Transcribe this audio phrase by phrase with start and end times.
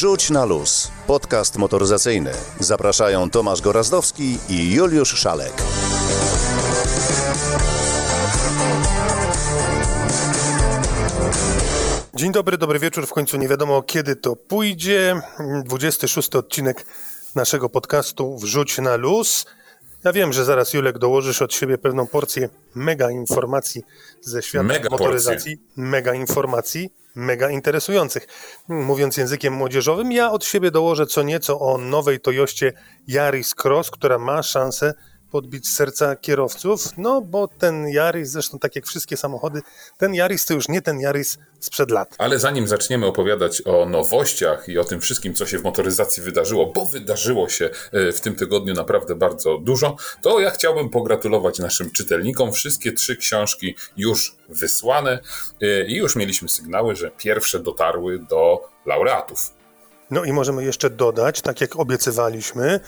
[0.00, 0.90] Wrzuć na luz.
[1.06, 2.32] Podcast motoryzacyjny.
[2.60, 5.52] Zapraszają Tomasz Gorazdowski i Juliusz Szalek.
[12.14, 13.06] Dzień dobry, dobry wieczór.
[13.06, 15.20] W końcu nie wiadomo kiedy to pójdzie.
[15.64, 16.86] 26 odcinek
[17.34, 19.46] naszego podcastu Wrzuć na luz.
[20.04, 23.82] Ja wiem, że zaraz Julek dołożysz od siebie pewną porcję mega informacji
[24.22, 25.58] ze świata Mega motoryzacji.
[25.76, 28.26] Mega informacji, mega interesujących.
[28.68, 32.72] Mówiąc językiem młodzieżowym, ja od siebie dołożę co nieco o nowej Toyoście
[33.08, 34.94] Yaris Cross, która ma szansę
[35.30, 39.62] podbić serca kierowców, no bo ten Yaris, zresztą tak jak wszystkie samochody,
[39.98, 42.14] ten Yaris to już nie ten Yaris sprzed lat.
[42.18, 46.72] Ale zanim zaczniemy opowiadać o nowościach i o tym wszystkim, co się w motoryzacji wydarzyło,
[46.74, 51.90] bo wydarzyło się e, w tym tygodniu naprawdę bardzo dużo, to ja chciałbym pogratulować naszym
[51.90, 52.52] czytelnikom.
[52.52, 55.20] Wszystkie trzy książki już wysłane
[55.62, 59.59] e, i już mieliśmy sygnały, że pierwsze dotarły do laureatów.
[60.10, 62.80] No i możemy jeszcze dodać, tak jak obiecywaliśmy,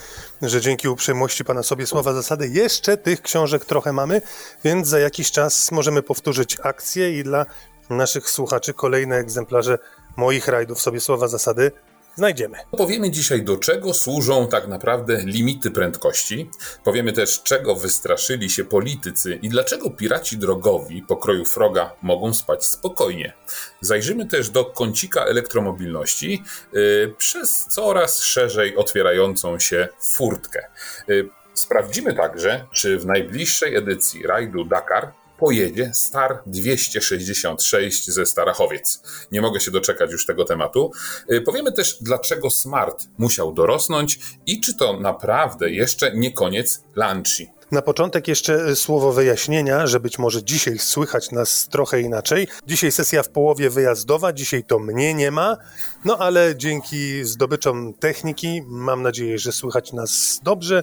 [0.43, 4.23] że dzięki uprzejmości pana sobie słowa zasady jeszcze tych książek trochę mamy,
[4.65, 7.47] więc za jakiś czas możemy powtórzyć akcję i dla
[7.91, 9.79] naszych słuchaczy kolejne egzemplarze
[10.17, 11.73] moich rajdów sobie słowa zasady
[12.15, 12.59] znajdziemy.
[12.71, 16.51] Powiemy dzisiaj, do czego służą tak naprawdę limity prędkości.
[16.85, 23.33] Powiemy też, czego wystraszyli się politycy i dlaczego piraci drogowi pokroju Froga mogą spać spokojnie.
[23.81, 30.67] Zajrzymy też do kącika elektromobilności yy, przez coraz szerzej otwierającą się furtkę.
[31.09, 39.03] Yy, sprawdzimy także, czy w najbliższej edycji rajdu Dakar pojedzie Star 266 ze Starachowiec.
[39.33, 40.91] Nie mogę się doczekać już tego tematu.
[41.33, 47.49] Y, powiemy też, dlaczego Smart musiał dorosnąć i czy to naprawdę jeszcze nie koniec Lanchi.
[47.71, 52.49] Na początek jeszcze słowo wyjaśnienia, że być może dzisiaj słychać nas trochę inaczej.
[52.67, 55.57] Dzisiaj sesja w połowie wyjazdowa, dzisiaj to mnie nie ma,
[56.05, 60.83] no ale dzięki zdobyczom techniki mam nadzieję, że słychać nas dobrze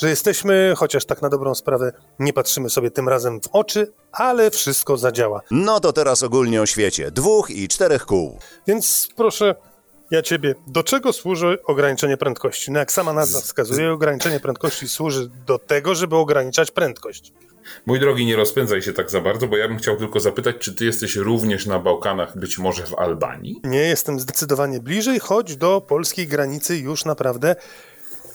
[0.00, 4.50] że jesteśmy, chociaż tak na dobrą sprawę nie patrzymy sobie tym razem w oczy, ale
[4.50, 5.40] wszystko zadziała.
[5.50, 7.10] No to teraz ogólnie o świecie.
[7.10, 8.38] Dwóch i czterech kół.
[8.66, 9.54] Więc proszę
[10.10, 12.70] ja ciebie, do czego służy ograniczenie prędkości?
[12.70, 17.32] No jak sama nazwa wskazuje, ograniczenie prędkości służy do tego, żeby ograniczać prędkość.
[17.86, 20.74] Mój drogi, nie rozpędzaj się tak za bardzo, bo ja bym chciał tylko zapytać, czy
[20.74, 23.60] ty jesteś również na Bałkanach, być może w Albanii?
[23.64, 27.56] Nie, jestem zdecydowanie bliżej, choć do polskiej granicy już naprawdę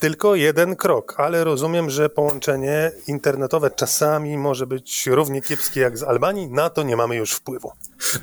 [0.05, 6.03] tylko jeden krok, ale rozumiem, że połączenie internetowe czasami może być równie kiepskie jak z
[6.03, 6.47] Albanii.
[6.47, 7.71] Na to nie mamy już wpływu.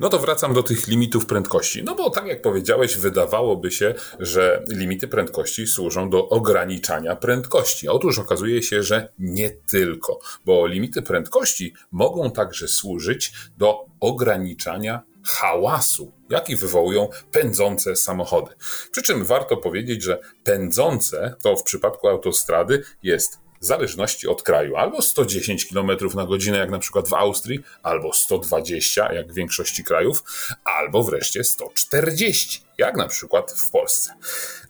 [0.00, 1.82] No to wracam do tych limitów prędkości.
[1.84, 7.88] No bo tak jak powiedziałeś, wydawałoby się, że limity prędkości służą do ograniczania prędkości.
[7.88, 16.12] Otóż okazuje się, że nie tylko, bo limity prędkości mogą także służyć do ograniczania hałasu,
[16.30, 18.54] jaki wywołują pędzące samochody.
[18.90, 24.76] Przy czym warto powiedzieć, że pędzące to w przypadku autostrady jest w zależności od kraju
[24.76, 29.84] albo 110 km na godzinę, jak na przykład w Austrii, albo 120, jak w większości
[29.84, 30.24] krajów,
[30.64, 34.14] albo wreszcie 140, jak na przykład w Polsce.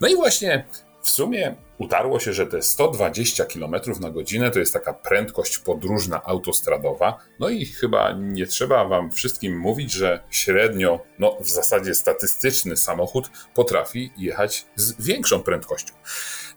[0.01, 0.67] No i właśnie
[1.03, 6.23] w sumie utarło się, że te 120 km na godzinę to jest taka prędkość podróżna
[6.25, 7.19] autostradowa.
[7.41, 13.31] No i chyba nie trzeba Wam wszystkim mówić, że średnio, no w zasadzie statystyczny samochód
[13.55, 15.95] potrafi jechać z większą prędkością.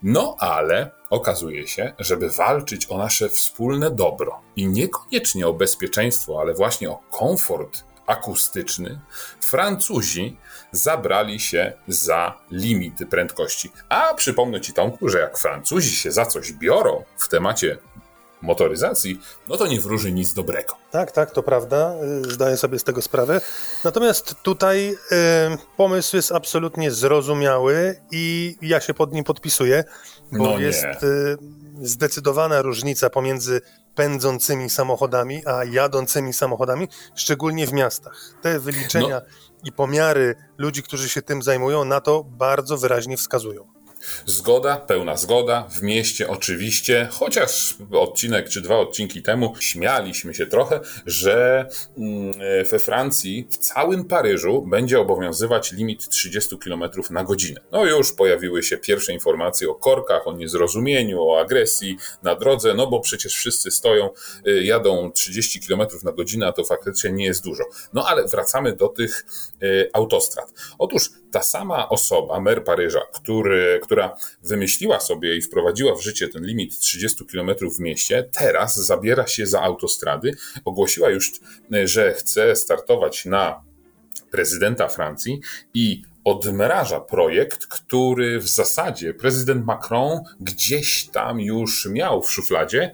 [0.03, 6.53] No ale okazuje się, żeby walczyć o nasze wspólne dobro i niekoniecznie o bezpieczeństwo, ale
[6.53, 8.99] właśnie o komfort akustyczny,
[9.41, 10.37] Francuzi
[10.71, 13.71] zabrali się za limity prędkości.
[13.89, 17.77] A przypomnę Ci, Tomku, że jak Francuzi się za coś biorą w temacie
[18.41, 20.75] motoryzacji, no to nie wróży nic dobrego.
[20.91, 23.41] Tak, tak, to prawda, zdaję sobie z tego sprawę.
[23.83, 24.97] Natomiast tutaj y,
[25.77, 29.83] pomysł jest absolutnie zrozumiały i ja się pod nim podpisuję,
[30.31, 31.37] bo No jest y,
[31.81, 33.61] zdecydowana różnica pomiędzy
[33.95, 38.35] pędzącymi samochodami a jadącymi samochodami, szczególnie w miastach.
[38.41, 39.21] Te wyliczenia
[39.63, 43.74] i pomiary ludzi, którzy się tym zajmują, na to bardzo wyraźnie wskazują.
[44.25, 50.79] Zgoda, pełna zgoda, w mieście oczywiście, chociaż odcinek czy dwa odcinki temu śmialiśmy się trochę,
[51.05, 51.67] że
[51.97, 52.33] mm,
[52.71, 57.61] we Francji, w całym Paryżu będzie obowiązywać limit 30 km na godzinę.
[57.71, 62.87] No już pojawiły się pierwsze informacje o korkach, o niezrozumieniu, o agresji na drodze, no
[62.87, 64.09] bo przecież wszyscy stoją,
[64.47, 67.63] y, jadą 30 km na godzinę, a to faktycznie nie jest dużo.
[67.93, 69.25] No ale wracamy do tych
[69.63, 70.53] y, autostrad.
[70.77, 76.45] Otóż ta sama osoba, mer Paryża, który, która wymyśliła sobie i wprowadziła w życie ten
[76.45, 80.31] limit 30 km w mieście, teraz zabiera się za autostrady.
[80.65, 81.31] Ogłosiła już,
[81.83, 83.63] że chce startować na
[84.31, 85.39] prezydenta Francji
[85.73, 92.91] i odmraża projekt, który w zasadzie prezydent Macron gdzieś tam już miał w szufladzie,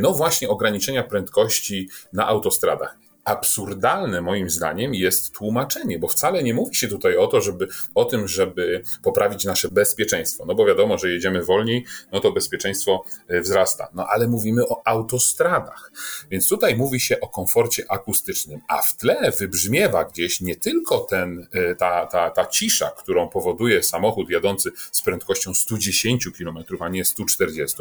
[0.00, 6.74] no właśnie ograniczenia prędkości na autostradach absurdalne moim zdaniem jest tłumaczenie, bo wcale nie mówi
[6.74, 10.44] się tutaj o to, żeby o tym, żeby poprawić nasze bezpieczeństwo.
[10.46, 13.88] No bo wiadomo, że jedziemy wolniej, no to bezpieczeństwo e, wzrasta.
[13.94, 15.92] No ale mówimy o autostradach.
[16.30, 21.46] Więc tutaj mówi się o komforcie akustycznym, a w tle wybrzmiewa gdzieś nie tylko ten,
[21.52, 27.04] e, ta, ta, ta cisza, którą powoduje samochód jadący z prędkością 110 km, a nie
[27.04, 27.76] 140,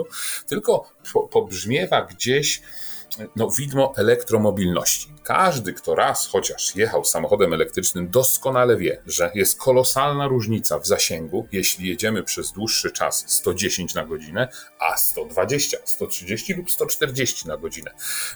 [0.47, 0.91] tylko
[1.31, 2.61] pobrzmiewa gdzieś
[3.35, 5.13] no, widmo elektromobilności.
[5.23, 11.47] Każdy, kto raz chociaż jechał samochodem elektrycznym, doskonale wie, że jest kolosalna różnica w zasięgu,
[11.51, 14.47] jeśli jedziemy przez dłuższy czas 110 na godzinę,
[14.79, 17.91] a 120, 130 lub 140 na godzinę.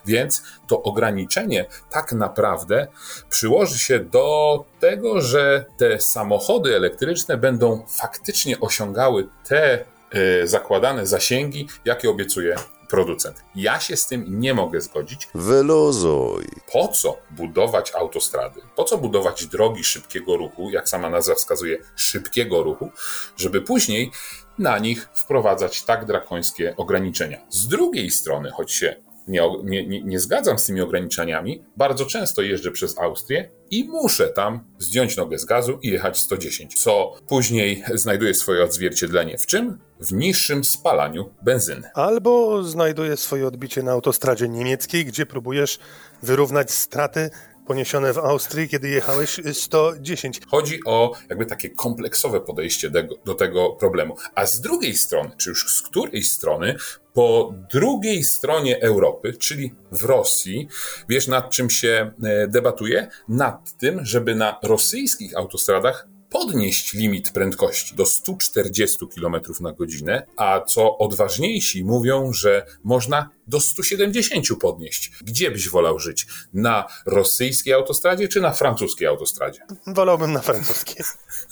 [0.05, 2.87] Więc to ograniczenie tak naprawdę
[3.29, 11.67] przyłoży się do tego, że te samochody elektryczne będą faktycznie osiągały te e, zakładane zasięgi,
[11.85, 12.55] jakie obiecuje
[12.89, 13.43] producent.
[13.55, 15.27] Ja się z tym nie mogę zgodzić.
[15.35, 16.45] Wyluzuj.
[16.71, 18.61] Po co budować autostrady?
[18.75, 22.91] Po co budować drogi szybkiego ruchu, jak sama nazwa wskazuje, szybkiego ruchu,
[23.37, 24.11] żeby później
[24.57, 27.37] na nich wprowadzać tak drakońskie ograniczenia.
[27.49, 28.95] Z drugiej strony, choć się
[29.27, 34.63] nie, nie, nie, zgadzam z tymi ograniczeniami, bardzo często jeżdżę przez Austrię i muszę tam
[34.79, 39.79] zdjąć nogę z gazu i jechać 110, co później znajduje swoje odzwierciedlenie w czym?
[39.99, 41.89] W niższym spalaniu benzyny.
[41.93, 45.79] Albo znajduje swoje odbicie na autostradzie niemieckiej, gdzie próbujesz
[46.23, 47.29] wyrównać straty
[47.67, 50.39] poniesione w Austrii, kiedy jechałeś 110.
[50.47, 54.15] Chodzi o jakby takie kompleksowe podejście do, do tego problemu.
[54.35, 56.75] A z drugiej strony, czy już z której strony,
[57.13, 60.67] po drugiej stronie Europy, czyli w Rosji,
[61.09, 63.07] wiesz nad czym się e, debatuje?
[63.27, 70.61] Nad tym, żeby na rosyjskich autostradach podnieść limit prędkości do 140 km na godzinę, a
[70.61, 75.11] co odważniejsi mówią, że można do 170 podnieść.
[75.21, 76.27] Gdzie byś wolał żyć?
[76.53, 79.59] Na rosyjskiej autostradzie czy na francuskiej autostradzie?
[79.87, 81.05] Wolałbym na francuskiej.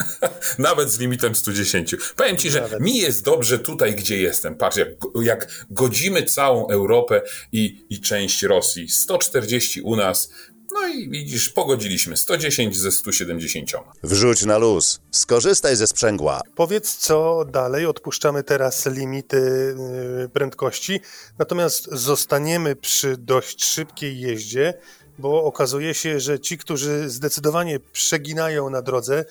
[0.57, 1.95] Nawet z limitem 110.
[2.15, 2.79] Powiem ci, że Nawet.
[2.79, 4.55] mi jest dobrze tutaj, gdzie jestem.
[4.55, 4.89] Patrz, jak,
[5.21, 8.89] jak godzimy całą Europę i, i część Rosji.
[8.89, 10.29] 140 u nas,
[10.73, 13.71] no i widzisz, pogodziliśmy 110 ze 170.
[14.03, 16.41] Wrzuć na luz, skorzystaj ze sprzęgła.
[16.55, 17.85] Powiedz, co dalej?
[17.85, 19.37] Odpuszczamy teraz limity
[20.25, 20.99] y, prędkości,
[21.39, 24.73] natomiast zostaniemy przy dość szybkiej jeździe,
[25.19, 29.25] bo okazuje się, że ci, którzy zdecydowanie przeginają na drodze,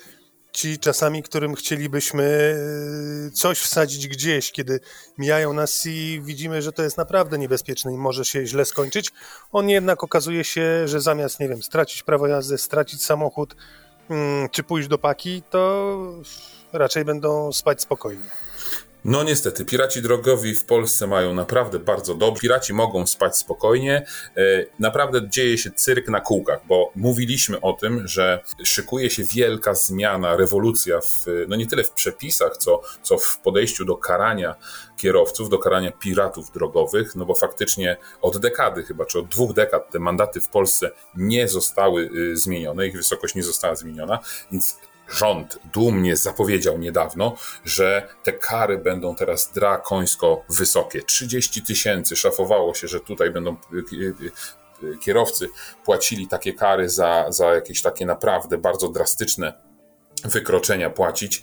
[0.52, 2.54] ci czasami, którym chcielibyśmy
[3.26, 4.80] e, coś wsadzić gdzieś, kiedy
[5.18, 9.10] mijają nas i widzimy, że to jest naprawdę niebezpieczne i może się źle skończyć,
[9.52, 13.56] on jednak okazuje się, że zamiast, nie wiem, stracić prawo jazdy, stracić samochód,
[14.10, 15.96] mm, czy pójść do paki, to
[16.72, 18.49] raczej będą spać spokojnie.
[19.04, 22.40] No niestety, piraci drogowi w Polsce mają naprawdę bardzo dobrze.
[22.40, 24.06] Piraci mogą spać spokojnie.
[24.36, 29.74] E, naprawdę dzieje się cyrk na kółkach, bo mówiliśmy o tym, że szykuje się wielka
[29.74, 34.54] zmiana, rewolucja w, no nie tyle w przepisach, co, co w podejściu do karania
[34.96, 39.90] kierowców, do karania piratów drogowych, no bo faktycznie od dekady chyba, czy od dwóch dekad
[39.90, 44.18] te mandaty w Polsce nie zostały y, zmienione, ich wysokość nie została zmieniona,
[44.52, 44.78] więc
[45.10, 51.02] rząd dumnie zapowiedział niedawno, że te kary będą teraz drakońsko wysokie.
[51.02, 52.16] 30 tysięcy.
[52.16, 53.56] Szafowało się, że tutaj będą
[53.92, 54.14] y, y,
[54.82, 55.48] y, kierowcy
[55.84, 59.52] płacili takie kary za, za jakieś takie naprawdę bardzo drastyczne
[60.24, 61.42] wykroczenia płacić.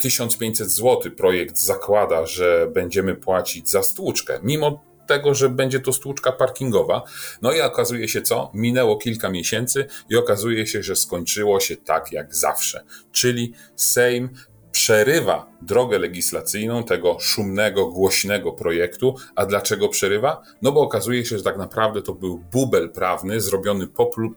[0.00, 6.32] 1500 zł projekt zakłada, że będziemy płacić za stłuczkę, mimo tego, że będzie to stłuczka
[6.32, 7.02] parkingowa.
[7.42, 8.50] No i okazuje się co?
[8.54, 12.84] Minęło kilka miesięcy i okazuje się, że skończyło się tak jak zawsze.
[13.12, 14.28] Czyli Sejm
[14.74, 19.14] przerywa drogę legislacyjną tego szumnego, głośnego projektu.
[19.36, 20.42] A dlaczego przerywa?
[20.62, 23.86] No bo okazuje się, że tak naprawdę to był bubel prawny zrobiony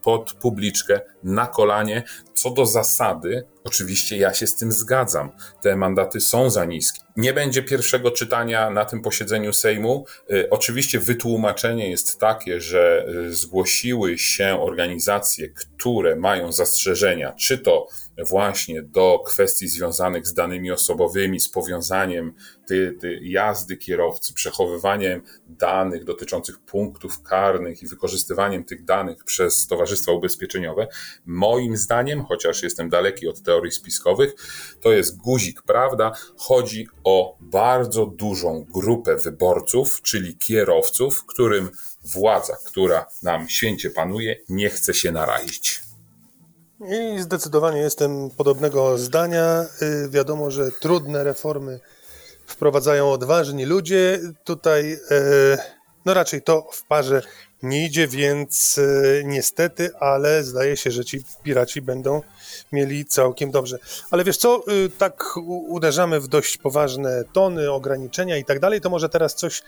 [0.02, 2.04] pod publiczkę na kolanie.
[2.34, 5.30] Co do zasady, oczywiście ja się z tym zgadzam.
[5.62, 7.00] Te mandaty są za niskie.
[7.18, 10.06] Nie będzie pierwszego czytania na tym posiedzeniu Sejmu.
[10.32, 17.88] Y, oczywiście wytłumaczenie jest takie, że y, zgłosiły się organizacje, które mają zastrzeżenia, czy to
[18.26, 22.34] właśnie do kwestii związanych z danymi osobowymi, z powiązaniem
[22.68, 30.12] ty, ty, jazdy kierowcy, przechowywaniem danych dotyczących punktów karnych i wykorzystywaniem tych danych przez towarzystwa
[30.12, 30.88] ubezpieczeniowe.
[31.26, 34.36] Moim zdaniem, chociaż jestem daleki od teorii spiskowych,
[34.82, 36.12] to jest guzik prawda.
[36.38, 41.70] Chodzi o bardzo dużą grupę wyborców, czyli kierowców, którym
[42.04, 45.82] władza, która nam święcie panuje, nie chce się narazić.
[46.80, 49.66] I zdecydowanie jestem podobnego zdania.
[49.82, 51.80] Y, wiadomo, że trudne reformy
[52.46, 54.20] wprowadzają odważni ludzie.
[54.44, 54.98] Tutaj y,
[56.06, 57.22] no raczej to w parze
[57.64, 62.22] nie idzie, więc y, niestety, ale zdaje się, że ci piraci będą
[62.72, 63.78] mieli całkiem dobrze.
[64.12, 64.64] Ale wiesz co,
[64.98, 65.38] tak
[65.68, 69.62] uderzamy w dość poważne tony, ograniczenia i tak dalej, to może teraz coś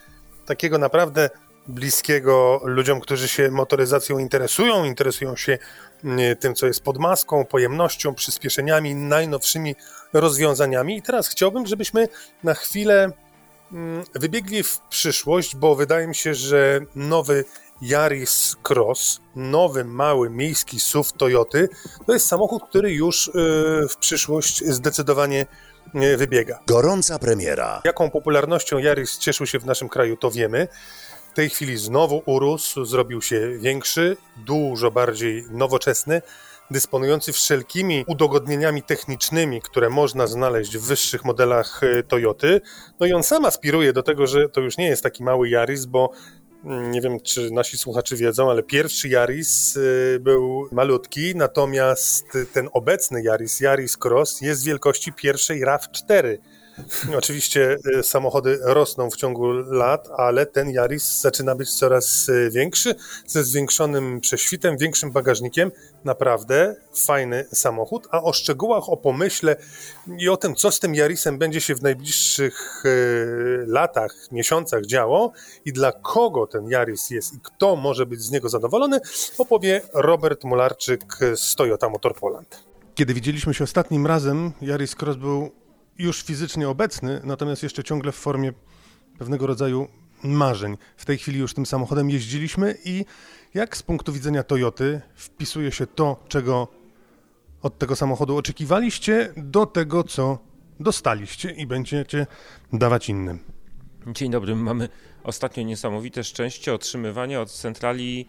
[0.46, 1.30] takiego naprawdę
[1.70, 5.58] bliskiego ludziom, którzy się motoryzacją interesują, interesują się
[6.04, 9.76] mm, tym, co jest pod maską, pojemnością, przyspieszeniami, najnowszymi
[10.14, 10.98] rozwiązaniami.
[10.98, 12.08] I teraz chciałbym, żebyśmy
[12.44, 13.12] na chwilę
[13.72, 17.46] mm, wybiegli w przyszłość, bo wydaje mi się, że nowy
[17.82, 21.70] Yaris Cross, nowy mały miejski SUV Toyoty,
[22.08, 23.32] to jest samochód, który już y,
[23.90, 25.46] w przyszłość zdecydowanie
[25.96, 26.60] y, wybiega.
[26.68, 27.82] Gorąca premiera.
[27.86, 30.68] Jaką popularnością Yaris cieszył się w naszym kraju, to wiemy.
[31.32, 36.22] W tej chwili znowu urósł, zrobił się większy, dużo bardziej nowoczesny,
[36.72, 42.62] dysponujący wszelkimi udogodnieniami technicznymi, które można znaleźć w wyższych modelach e, Toyoty.
[43.00, 45.86] No i on sam aspiruje do tego, że to już nie jest taki mały Yaris,
[45.86, 46.12] bo
[46.64, 53.22] nie wiem, czy nasi słuchacze wiedzą, ale pierwszy Yaris e, był malutki, natomiast ten obecny
[53.22, 56.38] Yaris, Yaris Cross, jest wielkości pierwszej RAV4
[57.18, 62.96] Oczywiście y, samochody rosną w ciągu lat, ale ten Yaris zaczyna być coraz y, większy,
[63.28, 65.72] ze zwiększonym prześwitem, większym bagażnikiem.
[66.06, 68.08] Naprawdę fajny samochód.
[68.12, 69.56] A o szczegółach, o pomyśle
[70.18, 75.32] i o tym, co z tym Yarisem będzie się w najbliższych y, latach, miesiącach działo
[75.66, 79.00] i dla kogo ten Yaris jest i kto może być z niego zadowolony,
[79.38, 81.04] opowie Robert Mularczyk
[81.36, 82.64] z Toyota Motor Poland.
[82.96, 85.52] Kiedy widzieliśmy się ostatnim razem, Yaris Cross był
[86.00, 88.54] już fizycznie obecny, natomiast jeszcze ciągle w formie
[89.18, 89.88] pewnego rodzaju
[90.24, 90.78] marzeń.
[90.98, 93.06] W tej chwili już tym samochodem jeździliśmy i
[93.54, 96.68] jak z punktu widzenia Toyoty wpisuje się to, czego
[97.62, 100.38] od tego samochodu oczekiwaliście, do tego, co
[100.80, 102.28] dostaliście i będziecie
[102.74, 103.40] dawać innym.
[104.08, 104.56] Dzień dobry.
[104.56, 104.90] Mamy
[105.24, 108.28] ostatnio niesamowite szczęście otrzymywania od centrali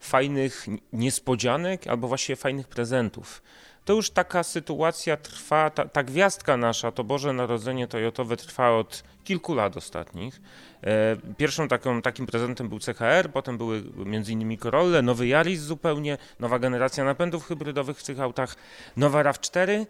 [0.00, 3.42] fajnych niespodzianek albo właściwie fajnych prezentów
[3.84, 9.02] to już taka sytuacja trwa, ta, ta gwiazdka nasza, to Boże Narodzenie Toyotowe trwa od
[9.24, 10.40] kilku lat ostatnich.
[10.82, 14.58] E, pierwszą taką, takim prezentem był CHR, potem były m.in.
[14.58, 18.56] Corolle, nowy Yaris zupełnie, nowa generacja napędów hybrydowych w tych autach,
[18.96, 19.86] nowa RAV4,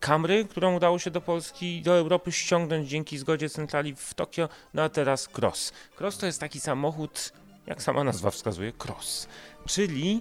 [0.00, 4.82] Camry, którą udało się do Polski, do Europy ściągnąć dzięki zgodzie centrali w Tokio, no
[4.82, 5.72] a teraz Cross.
[6.00, 7.32] Cross to jest taki samochód,
[7.66, 9.28] jak sama nazwa wskazuje, Cross,
[9.66, 10.20] czyli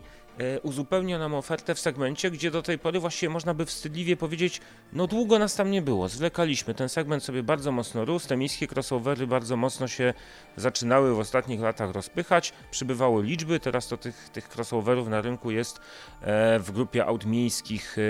[0.64, 4.62] uzupełnia nam ofertę w segmencie, gdzie do tej pory właściwie można by wstydliwie powiedzieć,
[4.94, 6.74] no długo nas tam nie było, zwlekaliśmy.
[6.74, 10.14] Ten segment sobie bardzo mocno rósł, te miejskie crossovery bardzo mocno się
[10.58, 15.80] zaczynały w ostatnich latach rozpychać, przybywały liczby, teraz to tych, tych crossoverów na rynku jest
[16.22, 18.02] e, w grupie aut miejskich e,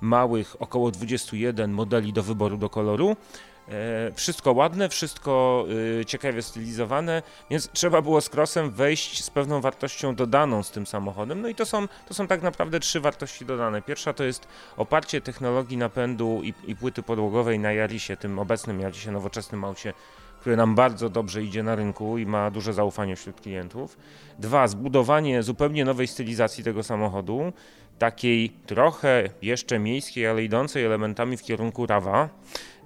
[0.00, 3.16] małych około 21 modeli do wyboru do koloru.
[3.70, 5.64] E, wszystko ładne, wszystko
[6.00, 10.86] e, ciekawie stylizowane, więc trzeba było z Crossem wejść z pewną wartością dodaną z tym
[10.86, 11.40] samochodem.
[11.42, 13.82] No i to są, to są tak naprawdę trzy wartości dodane.
[13.82, 19.12] Pierwsza to jest oparcie technologii napędu i, i płyty podłogowej na Jarisie, tym obecnym Jarisie,
[19.12, 19.92] nowoczesnym aucie,
[20.40, 23.96] które nam bardzo dobrze idzie na rynku i ma duże zaufanie wśród klientów.
[24.38, 27.52] Dwa, zbudowanie zupełnie nowej stylizacji tego samochodu,
[28.00, 32.28] takiej trochę jeszcze miejskiej, ale idącej elementami w kierunku rawa.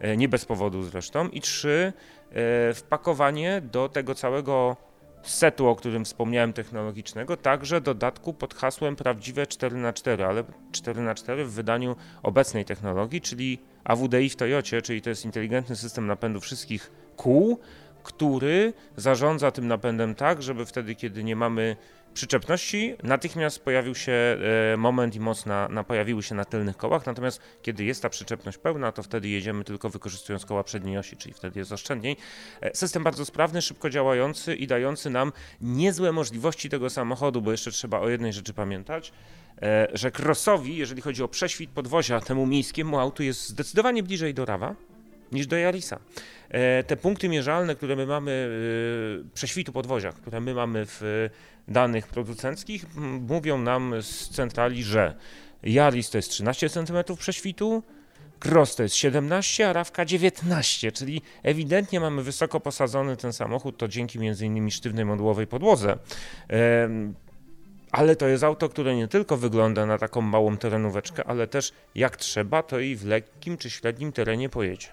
[0.00, 1.28] E, nie bez powodu zresztą.
[1.28, 1.92] I trzy,
[2.30, 4.76] e, wpakowanie do tego całego
[5.22, 11.96] setu, o którym wspomniałem, technologicznego, także dodatku pod hasłem prawdziwe 4x4, ale 4x4 w wydaniu
[12.22, 17.58] obecnej technologii, czyli AWDI w Toyocie, czyli to jest inteligentny system napędu wszystkich kół,
[18.02, 21.76] który zarządza tym napędem tak, żeby wtedy, kiedy nie mamy
[22.14, 27.06] przyczepności natychmiast pojawił się e, moment i moc na, na, pojawiły się na tylnych kołach,
[27.06, 31.34] natomiast kiedy jest ta przyczepność pełna, to wtedy jedziemy tylko wykorzystując koła przedniej osi, czyli
[31.34, 32.16] wtedy jest oszczędniej.
[32.60, 37.70] E, system bardzo sprawny, szybko działający i dający nam niezłe możliwości tego samochodu, bo jeszcze
[37.70, 39.12] trzeba o jednej rzeczy pamiętać,
[39.62, 44.44] e, że crossowi, jeżeli chodzi o prześwit podwozia temu miejskiemu autu, jest zdecydowanie bliżej do
[44.44, 44.74] Rawa
[45.32, 45.98] niż do Jarisa.
[46.86, 48.48] Te punkty mierzalne, które my mamy,
[49.34, 51.28] prześwitu podwozia, które my mamy w
[51.68, 55.14] danych producenckich mówią nam z centrali, że
[55.62, 57.82] Yaris to jest 13 cm prześwitu,
[58.44, 63.88] Cross to jest 17, a Rawka 19, czyli ewidentnie mamy wysoko posadzony ten samochód, to
[63.88, 64.70] dzięki m.in.
[64.70, 65.98] sztywnej modułowej podłodze.
[67.92, 72.16] Ale to jest auto, które nie tylko wygląda na taką małą terenóweczkę, ale też jak
[72.16, 74.88] trzeba, to i w lekkim czy średnim terenie pojedzie.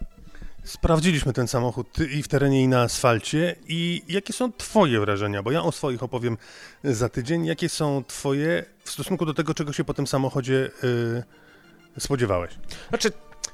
[0.64, 3.56] Sprawdziliśmy ten samochód i w terenie, i na asfalcie.
[3.68, 5.44] I jakie są Twoje wrażenia?
[5.44, 6.38] Bo ja o swoich opowiem
[6.84, 7.46] za tydzień.
[7.46, 11.24] Jakie są Twoje w stosunku do tego, czego się po tym samochodzie yy,
[12.00, 12.52] spodziewałeś?
[12.90, 13.12] Znaczy,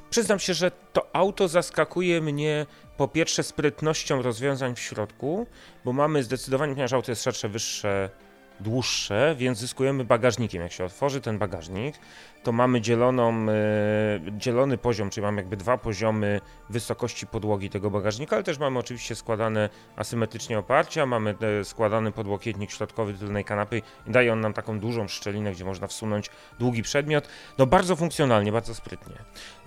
[0.10, 2.66] przyznam się, że to auto zaskakuje mnie
[2.98, 5.48] po pierwsze sprytnością rozwiązań w środku,
[5.86, 8.10] bo mamy zdecydowanie, ponieważ auto jest szersze, wyższe,
[8.60, 10.62] dłuższe, więc zyskujemy bagażnikiem.
[10.62, 11.96] Jak się otworzy ten bagażnik,
[12.48, 13.52] to mamy dzieloną, e,
[14.32, 19.16] dzielony poziom, czyli mamy jakby dwa poziomy wysokości podłogi tego bagażnika, ale też mamy oczywiście
[19.16, 24.80] składane asymetrycznie oparcia, mamy e, składany podłokietnik środkowy tylnej kanapy i daje on nam taką
[24.80, 27.28] dużą szczelinę, gdzie można wsunąć długi przedmiot.
[27.58, 29.16] No bardzo funkcjonalnie, bardzo sprytnie.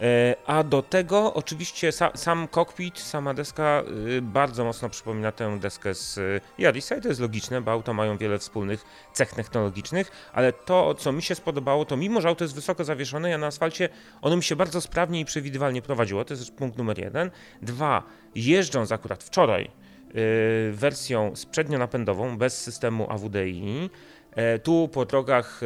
[0.00, 3.82] E, a do tego oczywiście sa, sam kokpit, sama deska
[4.22, 6.20] bardzo mocno przypomina tę deskę z
[6.58, 11.12] Yarisa i to jest logiczne, bo auto mają wiele wspólnych cech technologicznych, ale to, co
[11.12, 13.88] mi się spodobało, to mimo, że auto jest wysoko zawieszone, ja na asfalcie
[14.22, 17.30] ono mi się bardzo sprawnie i przewidywalnie prowadziło, to jest punkt numer jeden.
[17.62, 18.02] Dwa,
[18.34, 23.90] jeżdżąc akurat wczoraj yy, wersją sprzednio-napędową, bez systemu AWDI,
[24.36, 25.60] yy, tu po drogach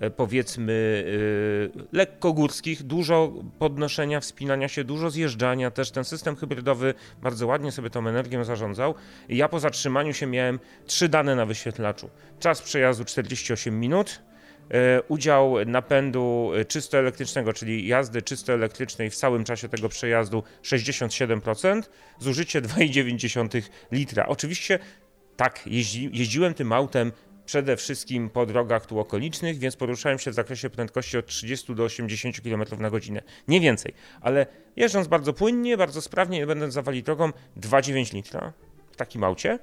[0.00, 1.04] yy, powiedzmy
[1.74, 7.72] yy, lekko górskich, dużo podnoszenia, wspinania się, dużo zjeżdżania, też ten system hybrydowy bardzo ładnie
[7.72, 8.94] sobie tą energią zarządzał.
[9.28, 12.10] Ja po zatrzymaniu się miałem trzy dane na wyświetlaczu.
[12.40, 14.31] Czas przejazdu 48 minut, E,
[15.08, 21.82] udział napędu e, czysto elektrycznego, czyli jazdy czysto elektrycznej w całym czasie tego przejazdu 67%,
[22.18, 23.62] zużycie 2,9
[23.92, 24.26] litra.
[24.26, 24.78] Oczywiście
[25.36, 27.12] tak, jeździ, jeździłem tym autem
[27.46, 31.84] przede wszystkim po drogach tu okolicznych, więc poruszałem się w zakresie prędkości od 30 do
[31.84, 33.22] 80 km na godzinę.
[33.48, 38.52] Nie więcej, ale jeżdżąc bardzo płynnie, bardzo sprawnie, nie będąc zawali drogą, 2,9 litra
[38.92, 39.58] w takim aucie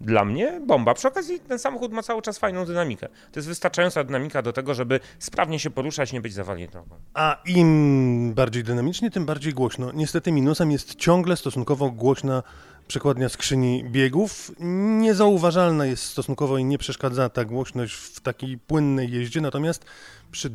[0.00, 0.94] dla mnie bomba.
[0.94, 3.08] Przy okazji ten samochód ma cały czas fajną dynamikę.
[3.08, 6.96] To jest wystarczająca dynamika do tego, żeby sprawnie się poruszać, nie być zawalnie drogą.
[7.14, 9.92] A im bardziej dynamicznie, tym bardziej głośno.
[9.92, 12.42] Niestety minusem jest ciągle stosunkowo głośna
[12.88, 14.52] przekładnia skrzyni biegów.
[15.00, 19.84] Niezauważalna jest stosunkowo i nie przeszkadza ta głośność w takiej płynnej jeździe, natomiast
[20.30, 20.50] przy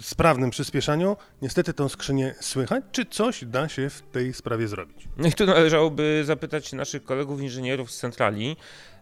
[0.00, 1.16] sprawnym przyspieszaniu.
[1.42, 2.84] Niestety tą skrzynię słychać.
[2.92, 5.08] Czy coś da się w tej sprawie zrobić?
[5.16, 8.56] No i tu należałoby zapytać naszych kolegów inżynierów z centrali.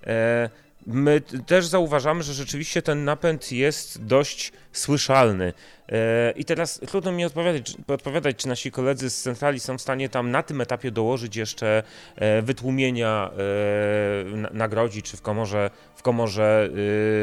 [0.07, 0.51] E,
[0.87, 5.53] my też zauważamy, że rzeczywiście ten napęd jest dość słyszalny.
[5.89, 10.09] E, I teraz trudno mi odpowiadać, odpowiadać, czy nasi koledzy z centrali są w stanie
[10.09, 11.83] tam na tym etapie dołożyć jeszcze
[12.17, 13.31] e, wytłumienia
[14.53, 16.71] nagrodzi, czy w komorze, w komorze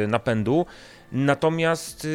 [0.07, 0.65] napędu.
[1.11, 2.07] Natomiast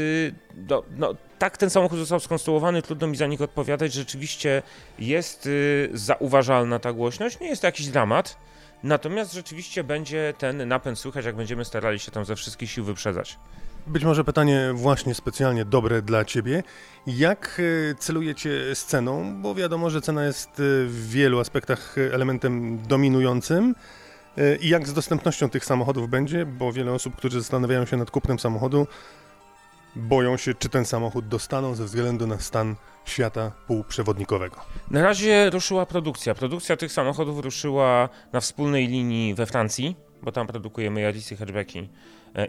[0.68, 3.92] no, no, tak ten samochód został skonstruowany, trudno mi za nich odpowiadać.
[3.92, 4.62] Rzeczywiście
[4.98, 5.48] jest
[5.92, 8.36] zauważalna ta głośność, nie jest to jakiś dramat.
[8.84, 13.38] Natomiast rzeczywiście będzie ten napęd słychać, jak będziemy starali się tam ze wszystkich sił wyprzedzać.
[13.86, 16.62] Być może pytanie właśnie specjalnie dobre dla Ciebie.
[17.06, 19.42] Jak y, celujecie z ceną?
[19.42, 23.74] Bo wiadomo, że cena jest y, w wielu aspektach elementem dominującym.
[24.60, 26.46] I jak z dostępnością tych samochodów będzie?
[26.46, 28.86] Bo wiele osób, którzy zastanawiają się nad kupnem samochodu,
[29.96, 34.56] boją się, czy ten samochód dostaną ze względu na stan świata półprzewodnikowego.
[34.90, 36.34] Na razie ruszyła produkcja.
[36.34, 41.88] Produkcja tych samochodów ruszyła na wspólnej linii we Francji, bo tam produkujemy Yarisy hatchbacki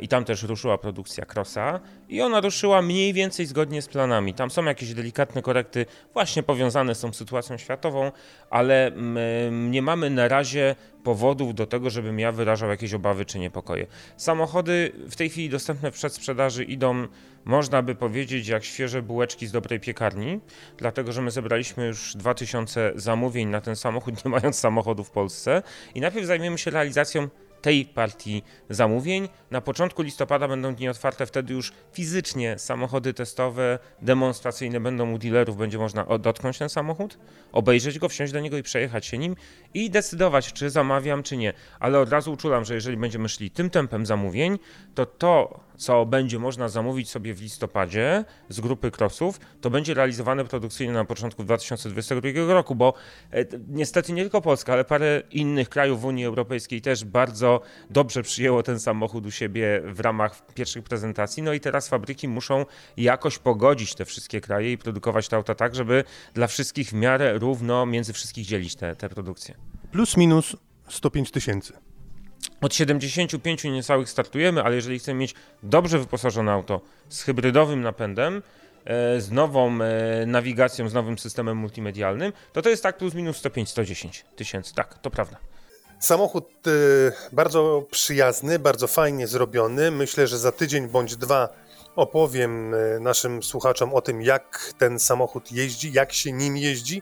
[0.02, 4.34] i tam też ruszyła produkcja Crossa i ona ruszyła mniej więcej zgodnie z planami.
[4.34, 8.12] Tam są jakieś delikatne korekty właśnie powiązane z tą sytuacją światową,
[8.50, 8.92] ale
[9.52, 13.88] nie mamy na razie powodów do tego, żebym ja wyrażał jakieś obawy czy niepokoje.
[14.18, 17.08] Samochody w tej chwili dostępne w przedsprzedaży idą,
[17.46, 20.40] można by powiedzieć, jak świeże bułeczki z dobrej piekarni,
[20.78, 25.64] dlatego że my zebraliśmy już 2000 zamówień na ten samochód, nie mając samochodu w Polsce
[25.96, 27.30] i najpierw zajmiemy się realizacją
[27.66, 29.30] tej partii zamówień.
[29.52, 35.58] Na początku listopada będą dni otwarte, wtedy już fizycznie samochody testowe, demonstracyjne będą u dealerów,
[35.58, 37.18] będzie można dotknąć ten samochód,
[37.52, 39.36] obejrzeć go, wsiąść do niego i przejechać się nim
[39.74, 41.54] i decydować, czy zamawiam, czy nie.
[41.80, 44.60] Ale od razu uczulam, że jeżeli będziemy szli tym tempem zamówień,
[44.96, 50.46] to to, co będzie można zamówić sobie w listopadzie z grupy crossów, to będzie realizowane
[50.46, 52.94] produkcyjnie na początku 2022 roku, bo
[53.32, 58.24] e, niestety nie tylko Polska, ale parę innych krajów w Unii Europejskiej też bardzo dobrze
[58.24, 61.44] przyjęło ten samochód u siebie w ramach pierwszych prezentacji.
[61.44, 62.66] No i teraz fabryki muszą
[62.98, 67.40] jakoś pogodzić te wszystkie kraje i produkować te auta tak, żeby dla wszystkich w miarę
[67.40, 69.56] równo między wszystkich dzielić te, te produkcje.
[69.92, 70.56] Plus minus
[70.88, 71.74] 105 tysięcy.
[72.62, 78.44] Od 75 niecałych startujemy, ale jeżeli chcemy mieć dobrze wyposażone auto z hybrydowym napędem,
[78.86, 83.44] e, z nową e, nawigacją, z nowym systemem multimedialnym, to to jest tak plus minus
[83.44, 84.74] 105-110 tysięcy.
[84.74, 85.38] Tak, to prawda.
[86.00, 86.72] Samochód e,
[87.32, 89.92] bardzo przyjazny, bardzo fajnie zrobiony.
[89.92, 91.50] Myślę, że za tydzień bądź dwa
[91.96, 97.02] opowiem naszym słuchaczom o tym, jak ten samochód jeździ, jak się nim jeździ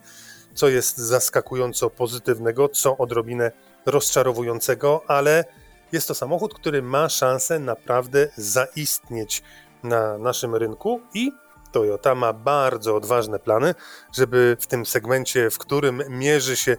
[0.54, 3.52] co jest zaskakująco pozytywnego, co odrobinę
[3.86, 5.46] rozczarowującego, ale
[5.91, 9.43] jest to samochód, który ma szansę naprawdę zaistnieć
[9.84, 11.32] na naszym rynku i
[11.72, 13.76] Toyota ma bardzo odważne plany,
[14.15, 16.78] żeby w tym segmencie, w którym mierzy się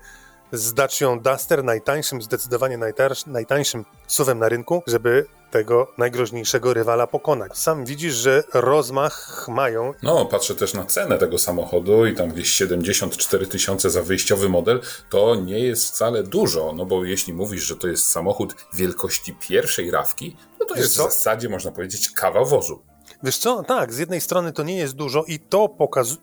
[0.55, 2.79] z Dacia Duster, najtańszym, zdecydowanie
[3.27, 7.59] najtańszym suwem na rynku, żeby tego najgroźniejszego rywala pokonać.
[7.59, 9.95] Sam widzisz, że rozmach mają.
[10.03, 14.81] No, patrzę też na cenę tego samochodu i tam gdzieś 74 tysiące za wyjściowy model,
[15.11, 19.91] to nie jest wcale dużo, no bo jeśli mówisz, że to jest samochód wielkości pierwszej
[19.91, 21.09] rawki, no to Wiesz jest co?
[21.09, 22.83] w zasadzie, można powiedzieć, kawa wozu.
[23.23, 25.77] Wiesz co, tak, z jednej strony to nie jest dużo i to,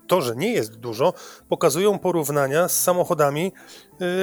[0.08, 1.14] to że nie jest dużo,
[1.50, 3.52] pokazują porównania z samochodami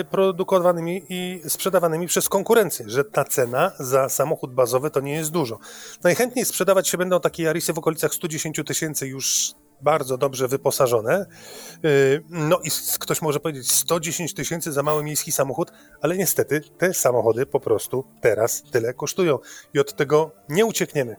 [0.01, 5.31] y, produkowanymi i sprzedawanymi przez konkurencję, że ta cena za samochód bazowy to nie jest
[5.31, 5.59] dużo.
[6.05, 11.27] Najchętniej sprzedawać się będą takie Yarisy w okolicach 110 tysięcy już bardzo dobrze wyposażone.
[11.85, 16.95] Y, no i ktoś może powiedzieć 110 tysięcy za mały miejski samochód, ale niestety te
[16.95, 19.39] samochody po prostu teraz tyle kosztują
[19.75, 21.17] i od tego nie uciekniemy.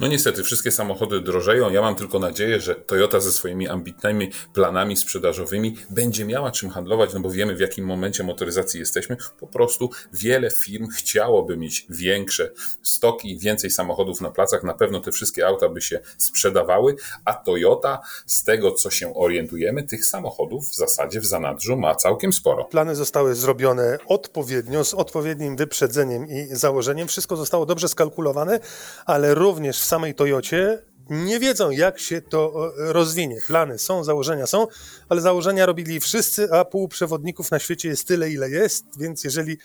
[0.00, 1.70] No niestety, wszystkie samochody drożeją.
[1.70, 7.14] Ja mam tylko nadzieję, że Toyota ze swoimi ambitnymi planami sprzedażowymi będzie miała czym handlować,
[7.14, 9.16] no bo wiemy w jakim momencie motoryzacji jesteśmy.
[9.40, 12.50] Po prostu wiele firm chciałoby mieć większe
[12.82, 14.62] stoki, więcej samochodów na placach.
[14.62, 19.82] Na pewno te wszystkie auta by się sprzedawały, a Toyota, z tego co się orientujemy,
[19.82, 22.64] tych samochodów w zasadzie w zanadrzu ma całkiem sporo.
[22.64, 27.08] Plany zostały zrobione odpowiednio, z odpowiednim wyprzedzeniem i założeniem.
[27.08, 28.60] Wszystko zostało dobrze skalkulowane,
[29.06, 30.78] ale również również w samej Toyocie
[31.10, 33.38] nie wiedzą, jak się to e, rozwinie.
[33.46, 34.66] Plany są, założenia są,
[35.08, 39.56] ale założenia robili wszyscy, a półprzewodników na świecie jest tyle, ile jest, więc jeżeli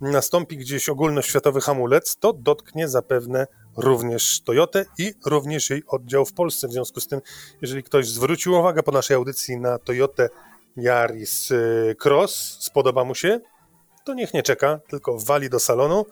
[0.00, 3.46] nastąpi gdzieś ogólnoświatowy hamulec, to dotknie zapewne
[3.76, 6.68] również Toyotę i również jej oddział w Polsce.
[6.68, 7.20] W związku z tym,
[7.62, 10.28] jeżeli ktoś zwrócił uwagę po naszej audycji na Toyotę
[10.76, 13.40] Yaris e, Cross, spodoba mu się,
[14.04, 16.06] to niech nie czeka, tylko wali do salonu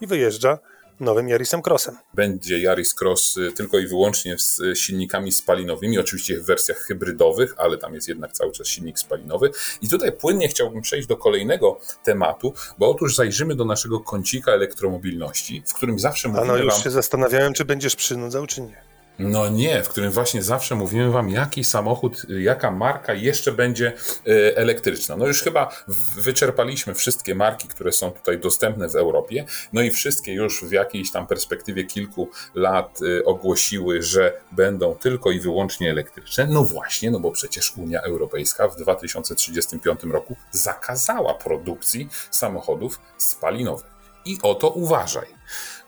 [0.00, 0.58] i wyjeżdża
[1.00, 1.96] nowym Yarisem Crossem.
[2.14, 7.54] Będzie Yaris Cross y, tylko i wyłącznie z y, silnikami spalinowymi, oczywiście w wersjach hybrydowych,
[7.58, 9.50] ale tam jest jednak cały czas silnik spalinowy.
[9.80, 15.62] I tutaj płynnie chciałbym przejść do kolejnego tematu, bo otóż zajrzymy do naszego kącika elektromobilności,
[15.66, 16.82] w którym zawsze mówimy A no już wam...
[16.82, 18.95] się zastanawiałem, czy będziesz przynudzał, czy nie.
[19.18, 23.92] No nie, w którym właśnie zawsze mówimy wam, jaki samochód, jaka marka jeszcze będzie
[24.26, 25.16] e, elektryczna.
[25.16, 25.72] No już chyba
[26.16, 31.12] wyczerpaliśmy wszystkie marki, które są tutaj dostępne w Europie, no i wszystkie już w jakiejś
[31.12, 36.46] tam perspektywie kilku lat e, ogłosiły, że będą tylko i wyłącznie elektryczne.
[36.46, 43.96] No właśnie, no bo przecież Unia Europejska w 2035 roku zakazała produkcji samochodów spalinowych.
[44.24, 45.26] I oto uważaj.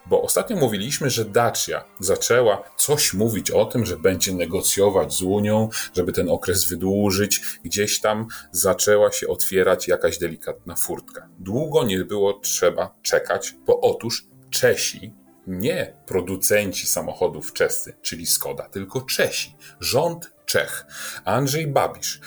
[0.09, 5.69] Bo ostatnio mówiliśmy, że Dacia zaczęła coś mówić o tym, że będzie negocjować z Unią,
[5.95, 7.41] żeby ten okres wydłużyć.
[7.65, 11.29] Gdzieś tam zaczęła się otwierać jakaś delikatna furtka.
[11.39, 15.15] Długo nie było trzeba czekać, bo otóż Czesi,
[15.47, 20.87] nie producenci samochodów czescy, czyli Skoda, tylko Czesi, rząd Czech,
[21.25, 22.21] Andrzej Babisz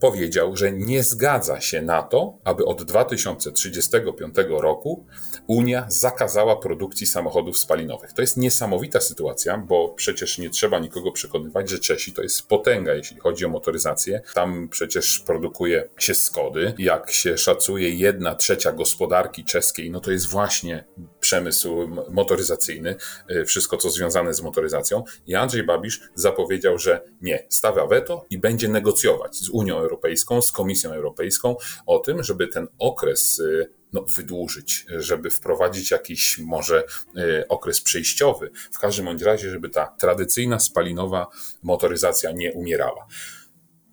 [0.00, 5.06] powiedział, że nie zgadza się na to, aby od 2035 roku
[5.46, 8.12] Unia zakazała produkcji samochodów spalinowych.
[8.12, 12.94] To jest niesamowita sytuacja, bo przecież nie trzeba nikogo przekonywać, że Czesi to jest potęga,
[12.94, 14.20] jeśli chodzi o motoryzację.
[14.34, 16.74] Tam przecież produkuje się Skody.
[16.78, 20.84] Jak się szacuje, jedna trzecia gospodarki czeskiej, no to jest właśnie
[21.30, 22.96] przemysł motoryzacyjny,
[23.30, 25.04] y, wszystko co związane z motoryzacją.
[25.26, 30.52] I Andrzej Babisz zapowiedział, że nie, stawia weto i będzie negocjować z Unią Europejską, z
[30.52, 36.84] Komisją Europejską o tym, żeby ten okres y, no, wydłużyć, żeby wprowadzić jakiś może
[37.16, 38.50] y, okres przejściowy.
[38.72, 41.26] W każdym bądź razie, żeby ta tradycyjna spalinowa
[41.62, 43.06] motoryzacja nie umierała.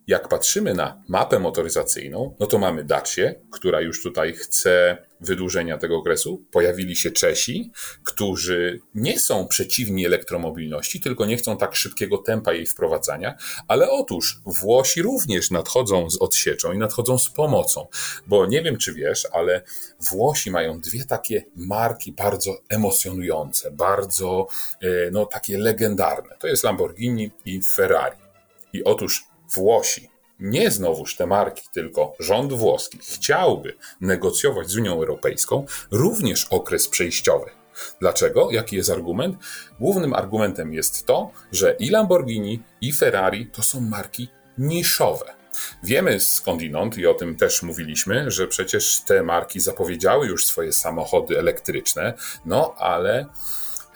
[0.08, 5.98] Jak patrzymy na mapę motoryzacyjną, no to mamy Dacię, która już tutaj chce wydłużenia tego
[5.98, 6.46] okresu.
[6.52, 7.72] Pojawili się Czesi,
[8.04, 14.40] którzy nie są przeciwni elektromobilności, tylko nie chcą tak szybkiego tempa jej wprowadzania, ale otóż
[14.46, 17.88] Włosi również nadchodzą z odsieczą i nadchodzą z pomocą,
[18.28, 19.62] bo nie wiem czy wiesz, ale
[20.00, 24.48] Włosi mają dwie takie marki bardzo emocjonujące, bardzo
[24.82, 26.36] e, no, takie legendarne.
[26.40, 28.18] To jest Lamborghini i Ferrari.
[28.74, 35.66] I otóż Włosi, nie znowuż te marki, tylko rząd włoski chciałby negocjować z Unią Europejską
[35.92, 37.52] również okres przejściowy.
[38.02, 38.52] Dlaczego?
[38.52, 39.38] Jaki jest argument?
[39.80, 45.38] Głównym argumentem jest to, że i Lamborghini, i Ferrari to są marki niszowe.
[45.84, 51.40] Wiemy skądinąd, i o tym też mówiliśmy, że przecież te marki zapowiedziały już swoje samochody
[51.40, 52.14] elektryczne,
[52.46, 53.26] no ale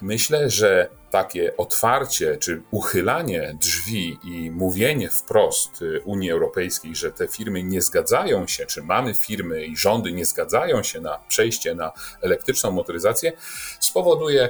[0.01, 7.27] myślę, że takie otwarcie czy uchylanie drzwi i mówienie wprost y, Unii Europejskiej, że te
[7.27, 11.91] firmy nie zgadzają się, czy mamy firmy i rządy nie zgadzają się na przejście na
[12.21, 13.33] elektryczną motoryzację,
[13.79, 14.49] spowoduje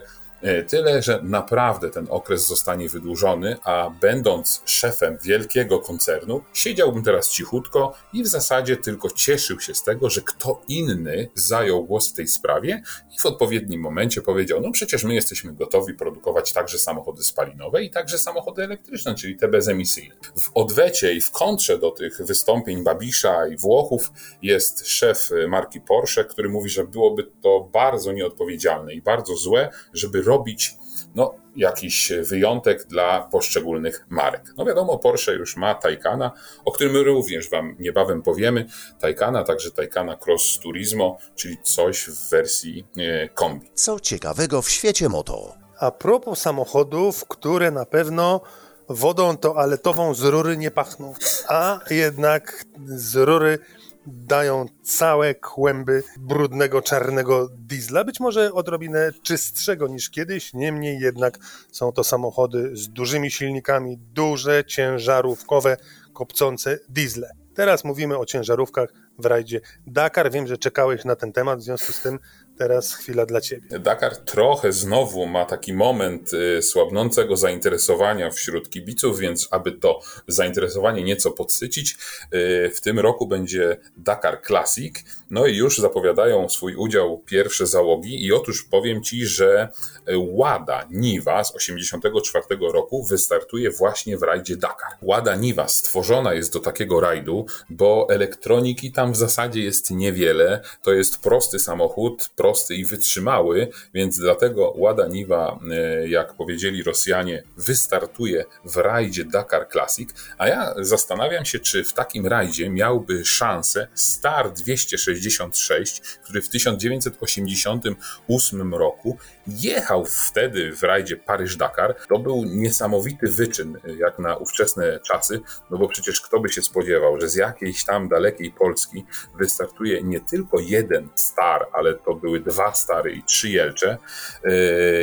[0.67, 7.93] tyle, że naprawdę ten okres zostanie wydłużony, a będąc szefem wielkiego koncernu, siedziałbym teraz cichutko
[8.13, 12.27] i w zasadzie tylko cieszył się z tego, że kto inny zajął głos w tej
[12.27, 12.83] sprawie
[13.15, 17.89] i w odpowiednim momencie powiedział: No przecież my jesteśmy gotowi produkować także samochody spalinowe i
[17.89, 20.15] także samochody elektryczne, czyli te bezemisyjne.
[20.35, 26.25] W odwecie i w kontrze do tych wystąpień Babisza i Włochów jest szef marki Porsche,
[26.25, 30.75] który mówi, że byłoby to bardzo nieodpowiedzialne i bardzo złe, żeby robić
[31.15, 34.53] no, jakiś wyjątek dla poszczególnych marek.
[34.57, 36.31] No wiadomo, Porsche już ma Taycana,
[36.65, 38.65] o którym również Wam niebawem powiemy.
[38.99, 43.71] Taycana, także Taycana Cross Turismo, czyli coś w wersji e, kombi.
[43.73, 45.53] Co ciekawego w świecie moto?
[45.79, 48.41] A propos samochodów, które na pewno
[48.89, 51.13] wodą toaletową z rury nie pachną,
[51.47, 53.59] a jednak z rury
[54.07, 61.39] dają całe kłęby brudnego, czarnego diesla, być może odrobinę czystszego niż kiedyś, niemniej jednak
[61.71, 65.77] są to samochody z dużymi silnikami, duże, ciężarówkowe,
[66.13, 67.31] kopcące diesle.
[67.53, 70.31] Teraz mówimy o ciężarówkach w rajdzie Dakar.
[70.31, 72.19] Wiem, że czekałeś na ten temat, w związku z tym
[72.61, 73.79] teraz chwila dla Ciebie.
[73.79, 81.03] Dakar trochę znowu ma taki moment y, słabnącego zainteresowania wśród kibiców, więc aby to zainteresowanie
[81.03, 81.97] nieco podsycić,
[82.33, 84.95] y, w tym roku będzie Dakar Classic.
[85.29, 89.69] No i już zapowiadają swój udział pierwsze załogi i otóż powiem Ci, że
[90.17, 94.89] Łada Niwa z 1984 roku wystartuje właśnie w rajdzie Dakar.
[95.01, 100.61] Łada Niwa stworzona jest do takiego rajdu, bo elektroniki tam w zasadzie jest niewiele.
[100.83, 107.43] To jest prosty samochód, prosty i wytrzymały, więc dlatego Łada Niwa, e, jak powiedzieli Rosjanie,
[107.57, 113.87] wystartuje w rajdzie Dakar Classic, a ja zastanawiam się, czy w takim rajdzie miałby szansę
[113.93, 121.95] Star 266, który w 1988 roku jechał wtedy w rajdzie Paryż-Dakar.
[122.09, 127.21] To był niesamowity wyczyn, jak na ówczesne czasy, no bo przecież kto by się spodziewał,
[127.21, 129.05] że z jakiejś tam dalekiej Polski
[129.39, 133.97] wystartuje nie tylko jeden Star, ale to były dwa Stary i trzy Jelcze.
[134.43, 134.51] E,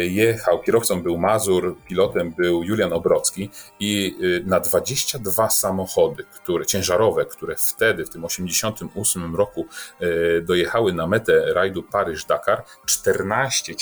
[0.07, 7.27] jechał, kierowcą był Mazur, pilotem był Julian Obrocki i e, na 22 samochody, które ciężarowe,
[7.27, 9.67] które wtedy, w tym 88 roku
[10.01, 13.75] e, dojechały na metę rajdu Paryż-Dakar, 14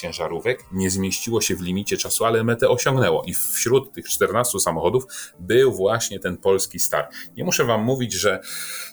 [0.72, 5.06] nie zmieściło się w limicie czasu, ale metę osiągnęło i wśród tych 14 samochodów
[5.38, 7.08] był właśnie ten polski Star.
[7.36, 8.40] Nie muszę wam mówić, że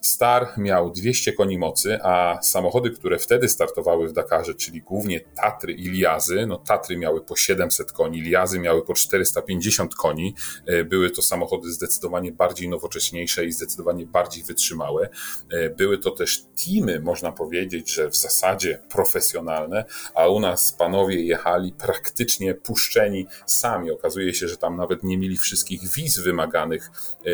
[0.02, 5.74] Star miał 200 koni mocy, a samochody, które wtedy startowały w Dakarze, czyli głównie Tatry
[5.74, 10.36] i Liazy, no Tatry miały po 700 koni, Liazy miały po 450 koni.
[10.66, 15.10] E, były to samochody zdecydowanie bardziej nowocześniejsze i zdecydowanie bardziej wytrzymałe.
[15.50, 19.86] E, były to też teamy, można powiedzieć, że w zasadzie profesjonalne,
[20.16, 23.92] a u nas panowie jechali praktycznie puszczeni sami.
[23.92, 26.92] Okazuje się, że tam nawet nie mieli wszystkich wiz wymaganych
[27.26, 27.32] e,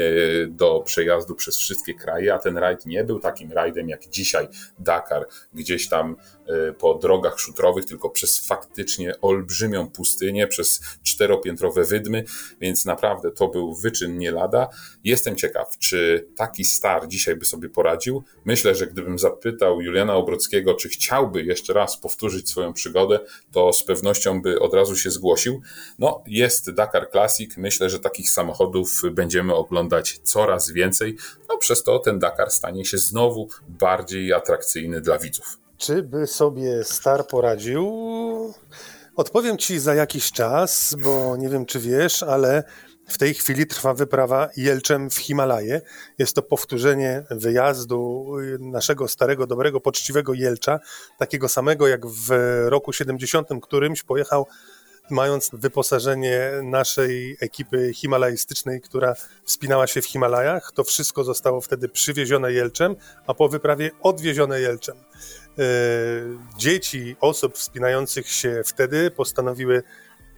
[0.48, 4.48] do przejazdu przez wszystkie kraje, a ten rajd nie był takim rajdem jak dzisiaj
[4.80, 6.15] Dakar, gdzieś tam
[6.77, 12.23] po drogach szutrowych, tylko przez faktycznie olbrzymią pustynię, przez czteropiętrowe wydmy,
[12.62, 14.69] więc naprawdę to był wyczyn nie lada.
[15.03, 18.23] Jestem ciekaw, czy taki star dzisiaj by sobie poradził.
[18.45, 23.19] Myślę, że gdybym zapytał Juliana Obrockiego, czy chciałby jeszcze raz powtórzyć swoją przygodę,
[23.51, 25.62] to z pewnością by od razu się zgłosił.
[25.99, 27.57] No, jest Dakar Classic.
[27.57, 31.17] Myślę, że takich samochodów będziemy oglądać coraz więcej.
[31.49, 35.68] No, przez to ten Dakar stanie się znowu bardziej atrakcyjny dla widzów.
[35.79, 37.91] Czy by sobie Star poradził?
[39.15, 42.63] Odpowiem ci za jakiś czas, bo nie wiem, czy wiesz, ale
[43.07, 45.81] w tej chwili trwa wyprawa Jelczem w Himalaje.
[46.17, 48.27] Jest to powtórzenie wyjazdu
[48.59, 50.79] naszego starego, dobrego, poczciwego Jelcza,
[51.17, 52.29] takiego samego jak w
[52.65, 54.47] roku 70 którymś pojechał
[55.09, 60.71] mając wyposażenie naszej ekipy himalajstycznej, która wspinała się w Himalajach.
[60.75, 62.95] To wszystko zostało wtedy przywiezione Jelczem,
[63.27, 64.95] a po wyprawie odwiezione Jelczem.
[65.57, 65.62] E,
[66.57, 69.83] dzieci osób wspinających się wtedy postanowiły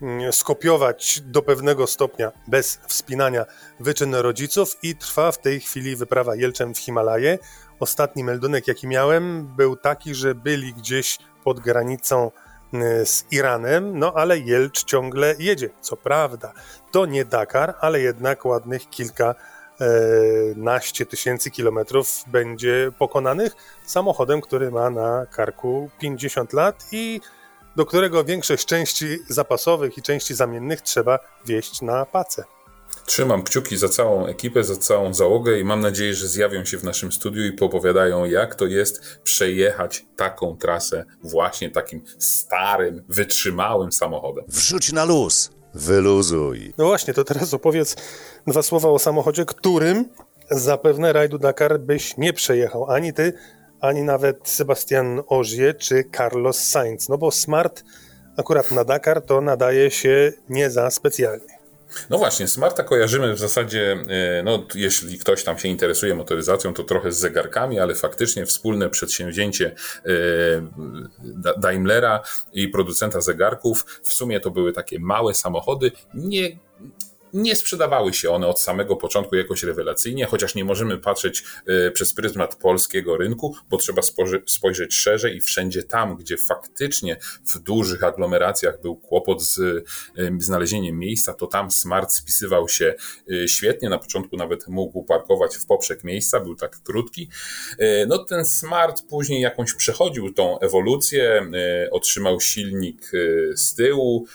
[0.02, 3.46] Mm, skopiować do pewnego stopnia bez wspinania
[3.80, 7.38] wyczyn rodziców i trwa w tej chwili wyprawa Jelczem w Himalaje.
[7.80, 12.30] Ostatni meldunek, jaki miałem, był taki, że byli gdzieś pod granicą
[12.72, 15.70] mm, z Iranem, no ale Jelcz ciągle jedzie.
[15.80, 16.52] Co prawda,
[16.90, 19.34] to nie Dakar, ale jednak ładnych kilka
[20.56, 23.52] naście tysięcy kilometrów będzie pokonanych
[23.86, 27.20] samochodem, który ma na karku 50 lat i
[27.76, 32.44] do którego większość części zapasowych i części zamiennych trzeba wieść na pacę.
[33.06, 36.84] Trzymam kciuki za całą ekipę, za całą załogę i mam nadzieję, że zjawią się w
[36.84, 44.44] naszym studiu i popowiadają, jak to jest przejechać taką trasę właśnie takim starym, wytrzymałym samochodem.
[44.48, 46.72] Wrzuć na luz, wyluzuj.
[46.78, 47.96] No właśnie, to teraz opowiedz
[48.46, 50.04] dwa słowa o samochodzie, którym
[50.50, 52.90] zapewne rajdu Dakar byś nie przejechał.
[52.90, 53.32] Ani ty,
[53.80, 57.08] ani nawet Sebastian Ogier czy Carlos Sainz.
[57.08, 57.84] No bo Smart
[58.36, 61.61] akurat na Dakar to nadaje się nie za specjalnie.
[62.10, 66.84] No właśnie, Smarta kojarzymy w zasadzie, e, no jeśli ktoś tam się interesuje motoryzacją, to
[66.84, 69.74] trochę z zegarkami, ale faktycznie wspólne przedsięwzięcie
[70.04, 70.10] e,
[71.58, 76.58] Daimlera i producenta zegarków, w sumie to były takie małe samochody, nie
[77.32, 82.14] nie sprzedawały się one od samego początku jakoś rewelacyjnie, chociaż nie możemy patrzeć e, przez
[82.14, 84.02] pryzmat polskiego rynku, bo trzeba
[84.46, 87.16] spojrzeć szerzej i wszędzie tam, gdzie faktycznie
[87.54, 89.84] w dużych aglomeracjach był kłopot z
[90.38, 92.94] znalezieniem miejsca, to tam Smart spisywał się
[93.32, 93.88] e, świetnie.
[93.88, 97.28] Na początku nawet mógł parkować w poprzek miejsca, był tak krótki.
[98.06, 101.50] No ten Smart później jakąś przechodził tą ewolucję,
[101.90, 103.10] otrzymał silnik
[103.54, 104.26] z tyłu,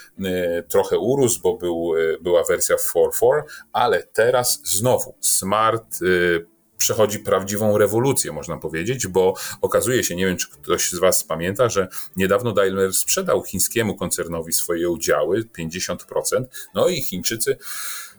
[0.70, 3.42] trochę urósł, bo był, była wersja 4.4,
[3.74, 6.46] ale teraz znowu smart y,
[6.78, 11.70] przechodzi prawdziwą rewolucję, można powiedzieć, bo okazuje się, nie wiem czy ktoś z Was pamięta,
[11.70, 15.98] że niedawno Daimler sprzedał chińskiemu koncernowi swoje udziały, 50%,
[16.74, 17.58] no i Chińczycy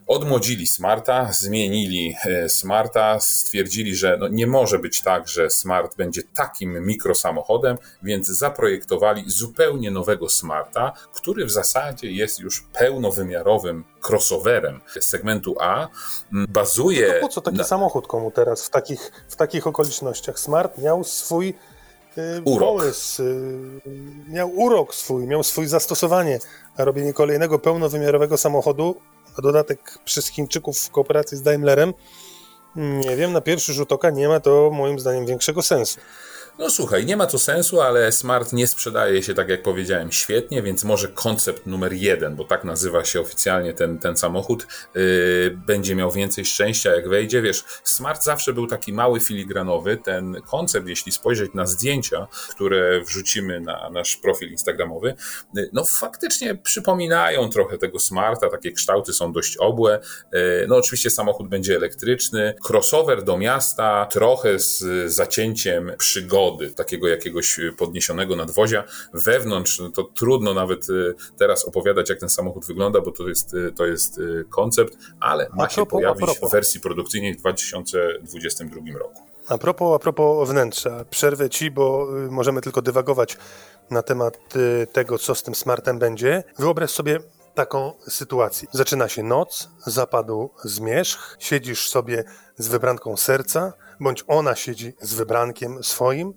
[0.09, 6.21] odmłodzili Smarta, zmienili e, Smarta, stwierdzili, że no nie może być tak, że Smart będzie
[6.35, 15.55] takim mikrosamochodem, więc zaprojektowali zupełnie nowego Smarta, który w zasadzie jest już pełnowymiarowym crossoverem segmentu
[15.59, 15.87] A.
[16.31, 17.13] Bazuje.
[17.13, 17.63] No po co taki na...
[17.63, 20.39] samochód komu teraz w takich, w takich okolicznościach?
[20.39, 21.53] Smart miał swój
[22.17, 22.69] e, urok.
[22.69, 26.39] Pomysł, e, miał urok swój, miał swój zastosowanie,
[26.77, 28.95] a robienie kolejnego pełnowymiarowego samochodu
[29.37, 31.93] a dodatek przez Chińczyków w kooperacji z Daimlerem,
[32.75, 35.99] nie wiem, na pierwszy rzut oka nie ma to moim zdaniem większego sensu.
[36.59, 40.61] No słuchaj, nie ma to sensu, ale Smart nie sprzedaje się, tak jak powiedziałem, świetnie,
[40.61, 45.95] więc może koncept numer jeden, bo tak nazywa się oficjalnie ten, ten samochód, yy, będzie
[45.95, 47.41] miał więcej szczęścia, jak wejdzie.
[47.41, 49.97] Wiesz, Smart zawsze był taki mały, filigranowy.
[49.97, 55.15] Ten koncept, jeśli spojrzeć na zdjęcia, które wrzucimy na nasz profil instagramowy,
[55.55, 59.99] yy, no faktycznie przypominają trochę tego Smarta, takie kształty są dość obłe.
[60.33, 67.07] Yy, no oczywiście samochód będzie elektryczny, crossover do miasta, trochę z zacięciem przygody, wody, takiego
[67.07, 68.83] jakiegoś podniesionego nadwozia.
[69.13, 73.53] Wewnątrz no to trudno nawet y, teraz opowiadać, jak ten samochód wygląda, bo to jest,
[73.53, 79.21] y, to jest y, koncept, ale ma się pojawić w wersji produkcyjnej w 2022 roku.
[79.47, 83.37] A propos, a propos wnętrza, przerwę ci, bo możemy tylko dywagować
[83.89, 84.39] na temat
[84.93, 86.43] tego, co z tym smartem będzie.
[86.59, 87.19] Wyobraź sobie
[87.59, 88.67] taką sytuację.
[88.71, 92.23] Zaczyna się noc, zapadł zmierzch, siedzisz sobie
[92.57, 96.33] z wybranką serca, bądź ona siedzi z wybrankiem swoim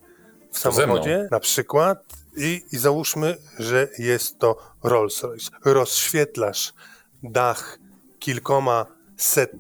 [0.51, 1.99] w samochodzie na przykład
[2.37, 5.51] i, i załóżmy, że jest to Rolls Royce.
[5.65, 6.75] Rozświetlasz
[7.23, 7.79] dach
[8.19, 9.53] kilkoma set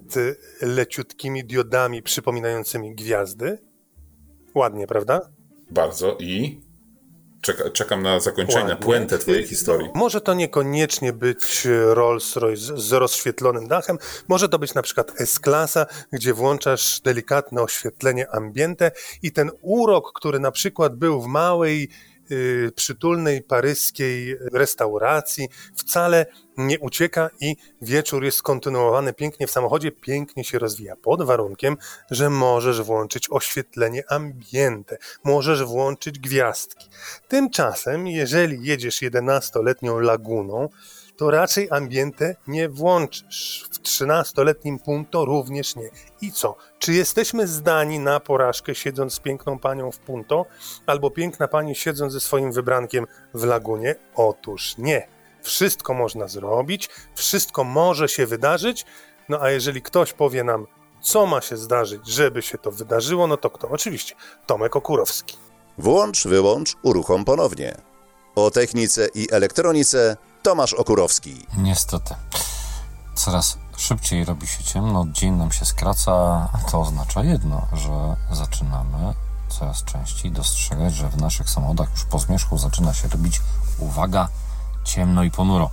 [0.63, 3.59] leciutkimi diodami przypominającymi gwiazdy.
[4.55, 5.31] Ładnie, prawda?
[5.71, 6.61] Bardzo i
[7.43, 9.89] Czeka, czekam na zakończenie, na puentę twojej historii.
[9.95, 16.35] Może to niekoniecznie być Rolls-Royce z rozświetlonym dachem, może to być na przykład S-klasa, gdzie
[16.35, 18.91] włączasz delikatne oświetlenie ambiente
[19.23, 21.89] i ten urok, który na przykład był w małej
[22.75, 30.59] przytulnej paryskiej restauracji, wcale nie ucieka i wieczór jest kontynuowany pięknie w samochodzie, pięknie się
[30.59, 31.77] rozwija, pod warunkiem,
[32.11, 36.89] że możesz włączyć oświetlenie ambiente, możesz włączyć gwiazdki.
[37.29, 40.69] Tymczasem, jeżeli jedziesz 11-letnią laguną,
[41.17, 43.69] to raczej ambiente nie włączysz.
[43.71, 45.91] W 13-letnim punto również nie.
[46.21, 46.57] I co?
[46.79, 50.47] Czy jesteśmy zdani na porażkę siedząc z piękną panią w punto,
[50.87, 53.95] albo piękna pani siedząc ze swoim wybrankiem w lagunie?
[54.15, 55.09] Otóż nie.
[55.43, 58.85] Wszystko można zrobić, wszystko może się wydarzyć,
[59.29, 60.67] no a jeżeli ktoś powie nam,
[61.01, 63.69] co ma się zdarzyć, żeby się to wydarzyło, no to kto?
[63.69, 64.15] Oczywiście
[64.47, 65.37] Tomek Okurowski.
[65.79, 67.92] Włącz, wyłącz, uruchom ponownie.
[68.35, 71.47] O technice i elektronice Tomasz Okurowski.
[71.57, 72.15] Niestety.
[73.15, 76.13] Coraz szybciej robi się ciemno, dzień nam się skraca,
[76.53, 79.15] a to oznacza jedno, że zaczynamy
[79.49, 83.41] coraz częściej dostrzegać, że w naszych samochodach już po zmierzchu zaczyna się robić,
[83.79, 84.29] uwaga,
[84.85, 85.71] ciemno i ponuro.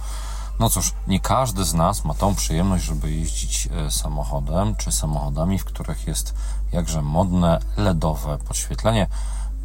[0.59, 5.59] No cóż, nie każdy z nas ma tą przyjemność, żeby jeździć e, samochodem czy samochodami,
[5.59, 6.33] w których jest
[6.71, 9.07] jakże modne LEDowe podświetlenie.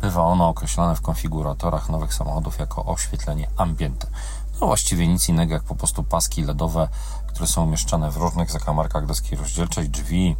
[0.01, 4.07] Bywa ono określane w konfiguratorach nowych samochodów jako oświetlenie ambiente.
[4.61, 6.88] No właściwie nic innego jak po prostu paski LEDowe,
[7.26, 10.36] które są umieszczane w różnych zakamarkach deski rozdzielczej, drzwi,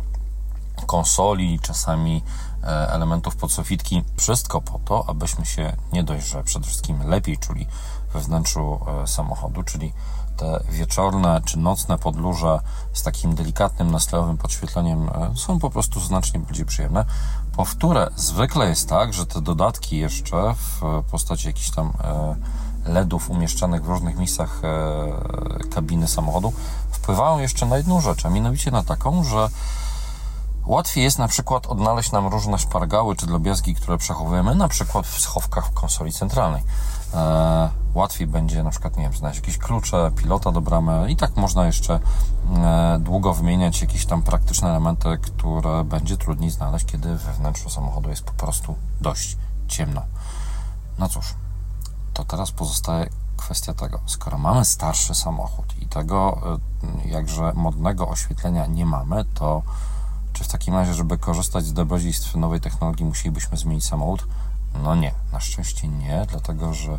[0.87, 2.23] konsoli, czasami
[2.63, 4.05] e, elementów podsufitki.
[4.17, 7.67] Wszystko po to, abyśmy się nie dość, że przede wszystkim lepiej czuli
[8.13, 9.93] we wnętrzu e, samochodu, czyli
[10.37, 12.61] te wieczorne czy nocne podróże
[12.93, 17.05] z takim delikatnym nastrojowym podświetleniem e, są po prostu znacznie bardziej przyjemne.
[17.57, 21.93] Po wtóre, zwykle jest tak, że te dodatki jeszcze w postaci jakichś tam
[22.87, 24.61] LEDów umieszczanych w różnych miejscach
[25.75, 26.53] kabiny samochodu
[26.91, 29.49] wpływają jeszcze na jedną rzecz, a mianowicie na taką, że
[30.67, 35.21] Łatwiej jest na przykład odnaleźć nam różne szpargały czy drobiazgi, które przechowujemy na przykład w
[35.21, 36.63] schowkach w konsoli centralnej.
[37.95, 41.67] Łatwiej będzie na przykład, nie wiem, znaleźć jakieś klucze, pilota do bramy i tak można
[41.67, 42.01] jeszcze
[42.57, 48.11] e, długo wymieniać jakieś tam praktyczne elementy, które będzie trudniej znaleźć, kiedy we wnętrzu samochodu
[48.11, 49.37] jest po prostu dość
[49.69, 50.03] ciemno.
[50.99, 51.35] No cóż,
[52.15, 56.39] to teraz pozostaje kwestia tego, skoro mamy starszy samochód i tego
[57.05, 59.63] e, jakże modnego oświetlenia nie mamy, to
[60.33, 64.27] czy w takim razie, żeby korzystać z dobrodziejstw nowej technologii, musielibyśmy zmienić samochód?
[64.83, 66.99] No nie, na szczęście nie, dlatego że,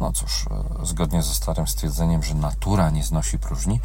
[0.00, 0.46] no cóż,
[0.82, 3.80] e, zgodnie ze starym stwierdzeniem, że natura nie znosi próżni,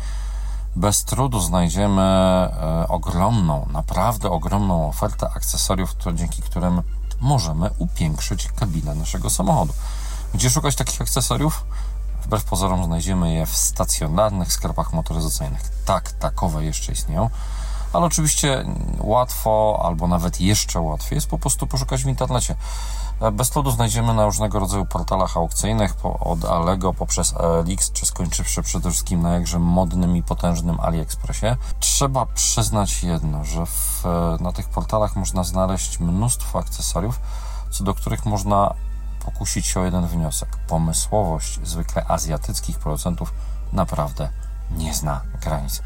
[0.75, 6.81] bez trudu znajdziemy e, ogromną, naprawdę ogromną ofertę akcesoriów, dzięki którym
[7.21, 9.73] możemy upiększyć kabinę naszego samochodu.
[10.33, 11.65] Gdzie szukać takich akcesoriów?
[12.23, 15.61] Wbrew pozorom znajdziemy je w stacjonarnych sklepach motoryzacyjnych.
[15.85, 17.29] Tak, takowe jeszcze istnieją
[17.93, 18.65] ale oczywiście
[18.99, 22.55] łatwo, albo nawet jeszcze łatwiej jest po prostu poszukać w internecie.
[23.23, 28.63] E, bez trudu znajdziemy na różnego rodzaju portalach aukcyjnych, od Alego poprzez ALX, czy skończywszy
[28.63, 31.45] przede wszystkim na jakże modnym i potężnym AliExpressie.
[31.79, 34.03] Trzeba przyznać jedno, że w,
[34.39, 37.19] na tych portalach można znaleźć mnóstwo akcesoriów,
[37.69, 38.73] co do których można
[39.25, 40.57] pokusić się o jeden wniosek.
[40.67, 43.33] Pomysłowość zwykle azjatyckich producentów
[43.73, 44.29] naprawdę
[44.77, 45.81] nie zna granic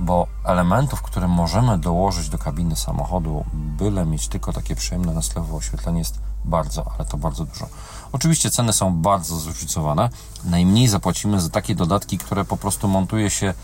[0.00, 5.98] bo elementów, które możemy dołożyć do kabiny samochodu, byle mieć tylko takie przyjemne nastrojowe oświetlenie,
[5.98, 7.66] jest bardzo, ale to bardzo dużo.
[8.12, 10.10] Oczywiście ceny są bardzo zróżnicowane.
[10.44, 13.54] Najmniej zapłacimy za takie dodatki, które po prostu montuje się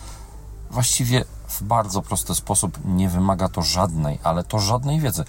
[0.71, 2.79] właściwie w bardzo prosty sposób.
[2.85, 5.25] Nie wymaga to żadnej, ale to żadnej wiedzy,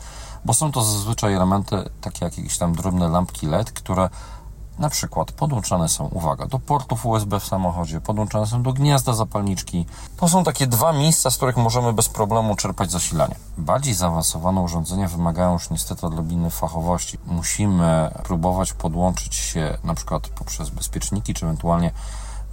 [0.46, 4.10] bo są to zazwyczaj elementy takie jak jakieś tam drobne lampki LED, które
[4.80, 9.86] na przykład podłączane są, uwaga, do portów USB w samochodzie, podłączane są do gniazda zapalniczki.
[10.18, 13.36] To są takie dwa miejsca, z których możemy bez problemu czerpać zasilanie.
[13.58, 17.18] Bardziej zaawansowane urządzenia wymagają już niestety odrobiny fachowości.
[17.26, 21.92] Musimy próbować podłączyć się na przykład poprzez bezpieczniki, czy ewentualnie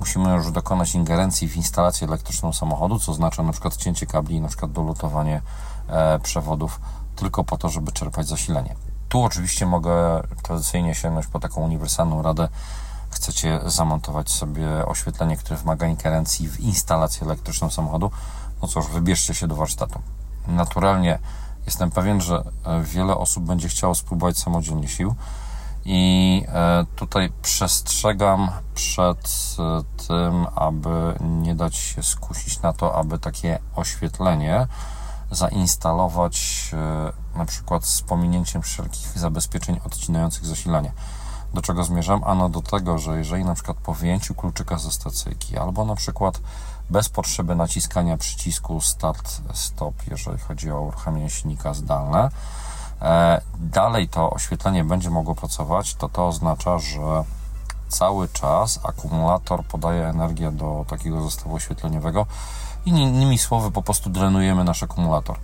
[0.00, 4.40] musimy już dokonać ingerencji w instalację elektryczną samochodu, co oznacza na przykład cięcie kabli i
[4.40, 5.42] na przykład dolutowanie
[5.88, 6.80] e, przewodów
[7.16, 8.74] tylko po to, żeby czerpać zasilanie.
[9.14, 12.48] Tu oczywiście mogę tradycyjnie sięgnąć po taką uniwersalną radę.
[13.10, 18.10] Chcecie zamontować sobie oświetlenie, które wymaga ingerencji w instalację elektryczną samochodu,
[18.62, 20.00] no cóż, wybierzcie się do warsztatu.
[20.48, 21.18] Naturalnie
[21.66, 25.14] jestem pewien, że e, wiele osób będzie chciało spróbować samodzielnie sił
[25.84, 33.18] i e, tutaj przestrzegam przed e, tym, aby nie dać się skusić na to, aby
[33.18, 34.66] takie oświetlenie
[35.30, 36.70] zainstalować
[37.36, 40.92] na przykład z pominięciem wszelkich zabezpieczeń odcinających zasilanie.
[41.54, 42.24] Do czego zmierzam?
[42.24, 46.40] Ano do tego, że jeżeli na przykład po wyjęciu kluczyka ze stacyjki albo na przykład
[46.90, 52.30] bez potrzeby naciskania przycisku start-stop, jeżeli chodzi o uruchamianie silnika zdalne,
[53.02, 57.24] e, dalej to oświetlenie będzie mogło pracować, to to oznacza, że
[57.88, 62.26] cały czas akumulator podaje energię do takiego zestawu oświetleniowego,
[62.86, 65.36] Innymi słowy, po prostu drenujemy nasz akumulator.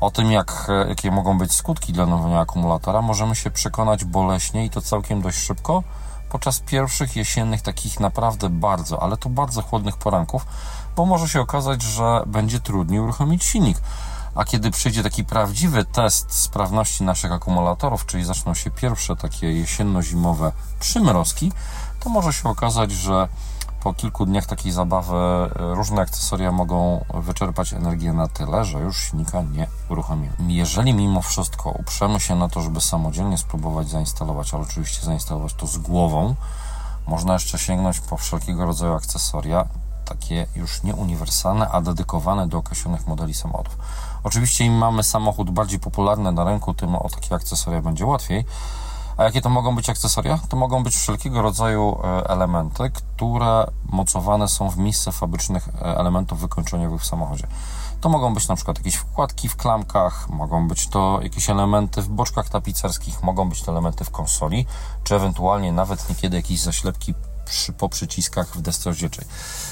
[0.00, 4.80] O tym, jak, jakie mogą być skutki drenowania akumulatora, możemy się przekonać boleśnie i to
[4.80, 5.82] całkiem dość szybko
[6.28, 10.46] podczas pierwszych jesiennych, takich naprawdę bardzo, ale to bardzo chłodnych poranków,
[10.96, 13.78] bo może się okazać, że będzie trudniej uruchomić silnik.
[14.34, 20.52] A kiedy przyjdzie taki prawdziwy test sprawności naszych akumulatorów, czyli zaczną się pierwsze takie jesienno-zimowe
[20.80, 21.52] przymrozki,
[22.00, 23.28] to może się okazać, że
[23.80, 28.96] po kilku dniach takiej zabawy e, różne akcesoria mogą wyczerpać energię na tyle, że już
[28.96, 30.32] silnika nie uruchomimy.
[30.48, 35.66] Jeżeli mimo wszystko uprzemy się na to, żeby samodzielnie spróbować zainstalować, ale oczywiście zainstalować to
[35.66, 36.34] z głową,
[37.06, 39.64] można jeszcze sięgnąć po wszelkiego rodzaju akcesoria,
[40.04, 43.76] takie już nie uniwersalne, a dedykowane do określonych modeli samochodów.
[44.24, 48.44] Oczywiście im mamy samochód bardziej popularny na rynku, tym o takie akcesoria będzie łatwiej,
[49.18, 50.38] A jakie to mogą być akcesoria?
[50.48, 56.40] To mogą być wszelkiego rodzaju e, elementy, które mocowane są w miejsce fabrycznych e, elementów
[56.40, 57.46] wykończeniowych w samochodzie.
[58.00, 62.08] To mogą być na przykład jakieś wkładki w klamkach, mogą być to jakieś elementy w
[62.08, 64.66] boczkach tapicerskich, mogą być to elementy w konsoli,
[65.04, 67.14] czy ewentualnie nawet niekiedy jakieś zaślepki
[67.48, 69.24] przy, po przyciskach w desce rozdzielczej.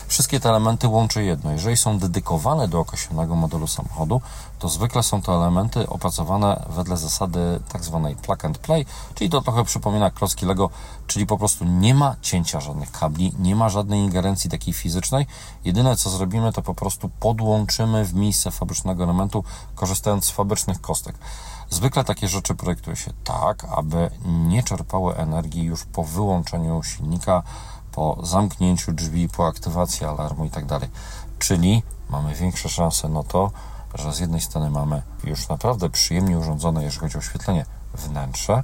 [0.09, 1.53] Wszystkie te elementy łączy jedno.
[1.53, 4.20] Jeżeli są dedykowane do określonego modelu samochodu,
[4.59, 9.41] to zwykle są to elementy opracowane wedle zasady tak zwanej plug and play, czyli to
[9.41, 10.70] trochę przypomina klocki Lego,
[11.07, 15.27] czyli po prostu nie ma cięcia żadnych kabli, nie ma żadnej ingerencji takiej fizycznej.
[15.64, 21.18] Jedyne co zrobimy, to po prostu podłączymy w miejsce fabrycznego elementu, korzystając z fabrycznych kostek.
[21.70, 27.42] Zwykle takie rzeczy projektuje się tak, aby nie czerpały energii już po wyłączeniu silnika,
[27.92, 30.80] po zamknięciu drzwi, po aktywacji alarmu itd.
[31.38, 33.50] Czyli mamy większe szanse na to,
[33.94, 38.62] że z jednej strony mamy już naprawdę przyjemnie urządzone, jeżeli chodzi o oświetlenie, wnętrze,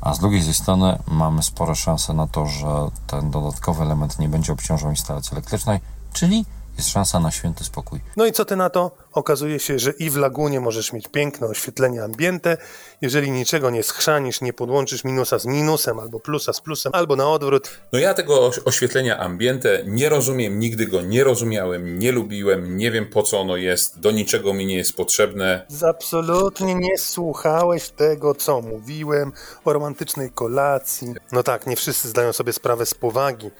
[0.00, 4.52] a z drugiej strony mamy spore szanse na to, że ten dodatkowy element nie będzie
[4.52, 5.80] obciążał instalacji elektrycznej,
[6.12, 6.44] czyli
[6.78, 8.00] jest szansa na święty spokój.
[8.16, 8.90] No i co ty na to?
[9.12, 12.56] Okazuje się, że i w lagunie możesz mieć piękne oświetlenie ambiente,
[13.00, 17.28] jeżeli niczego nie schrzanisz, nie podłączysz minusa z minusem, albo plusa z plusem, albo na
[17.28, 17.70] odwrót.
[17.92, 23.06] No ja tego oświetlenia ambiente nie rozumiem, nigdy go nie rozumiałem, nie lubiłem, nie wiem
[23.06, 25.66] po co ono jest, do niczego mi nie jest potrzebne.
[25.88, 29.32] Absolutnie nie słuchałeś tego, co mówiłem
[29.64, 31.14] o romantycznej kolacji.
[31.32, 33.50] No tak, nie wszyscy zdają sobie sprawę z powagi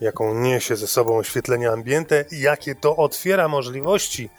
[0.00, 4.30] jaką niesie ze sobą oświetlenie ambiente i jakie to otwiera możliwości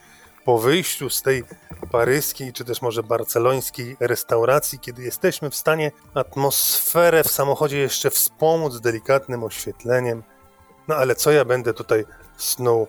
[0.45, 1.43] po wyjściu z tej
[1.91, 8.79] paryskiej, czy też może barcelońskiej restauracji, kiedy jesteśmy w stanie atmosferę w samochodzie jeszcze wspomóc
[8.79, 10.23] delikatnym oświetleniem.
[10.87, 12.05] No ale co ja będę tutaj
[12.37, 12.87] snuł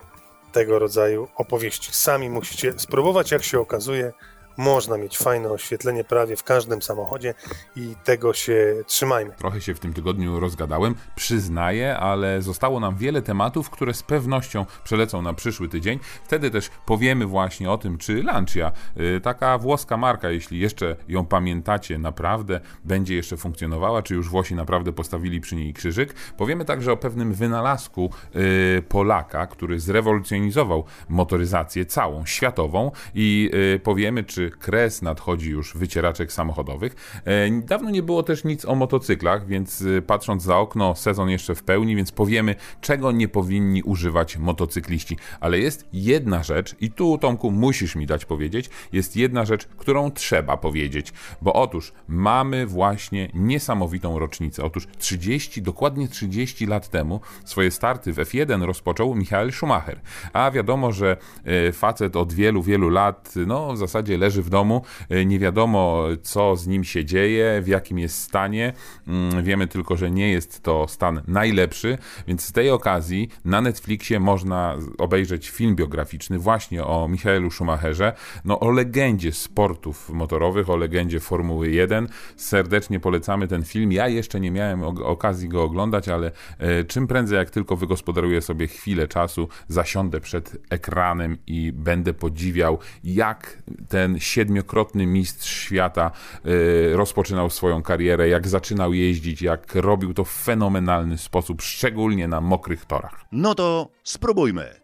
[0.51, 1.93] tego rodzaju opowieści?
[1.93, 4.13] Sami musicie spróbować, jak się okazuje.
[4.59, 7.33] Można mieć fajne oświetlenie prawie w każdym samochodzie
[7.75, 9.31] i tego się trzymajmy.
[9.37, 14.65] Trochę się w tym tygodniu rozgadałem, przyznaję, ale zostało nam wiele tematów, które z pewnością
[14.83, 15.99] przelecą na przyszły tydzień.
[16.23, 18.71] Wtedy też powiemy właśnie o tym, czy Lancia,
[19.17, 24.55] y, taka włoska marka, jeśli jeszcze ją pamiętacie, naprawdę będzie jeszcze funkcjonowała, czy już Włosi
[24.55, 26.13] naprawdę postawili przy niej krzyżyk.
[26.37, 34.23] Powiemy także o pewnym wynalazku y, Polaka, który zrewolucjonizował motoryzację całą, światową i y, powiemy,
[34.23, 37.21] czy kres nadchodzi już wycieraczek samochodowych.
[37.25, 41.55] E, dawno nie było też nic o motocyklach, więc e, patrząc za okno, sezon jeszcze
[41.55, 45.17] w pełni, więc powiemy, czego nie powinni używać motocykliści.
[45.39, 50.11] Ale jest jedna rzecz, i tu Tomku musisz mi dać powiedzieć, jest jedna rzecz, którą
[50.11, 54.63] trzeba powiedzieć, bo otóż mamy właśnie niesamowitą rocznicę.
[54.63, 59.99] Otóż 30, dokładnie 30 lat temu swoje starty w F1 rozpoczął Michael Schumacher.
[60.33, 64.49] A wiadomo, że e, facet od wielu, wielu lat, no w zasadzie leży leży w
[64.49, 68.73] domu, e, nie wiadomo co z nim się dzieje, w jakim jest stanie.
[69.07, 74.19] Mm, wiemy tylko, że nie jest to stan najlepszy, więc z tej okazji na Netflixie
[74.19, 78.13] można obejrzeć film biograficzny właśnie o Michaelu Schumacherze,
[78.45, 82.07] no o legendzie sportów motorowych, o legendzie Formuły 1.
[82.35, 83.91] Serdecznie polecamy ten film.
[83.91, 88.67] Ja jeszcze nie miałem okazji go oglądać, ale e, czym prędzej jak tylko wygospodaruję sobie
[88.67, 93.57] chwilę czasu, zasiądę przed ekranem i będę podziwiał, jak
[93.87, 96.11] ten siedmiokrotny mistrz świata
[96.45, 102.41] y, rozpoczynał swoją karierę, jak zaczynał jeździć, jak robił to w fenomenalny sposób, szczególnie na
[102.41, 103.25] mokrych torach.
[103.31, 104.79] No to spróbujmy.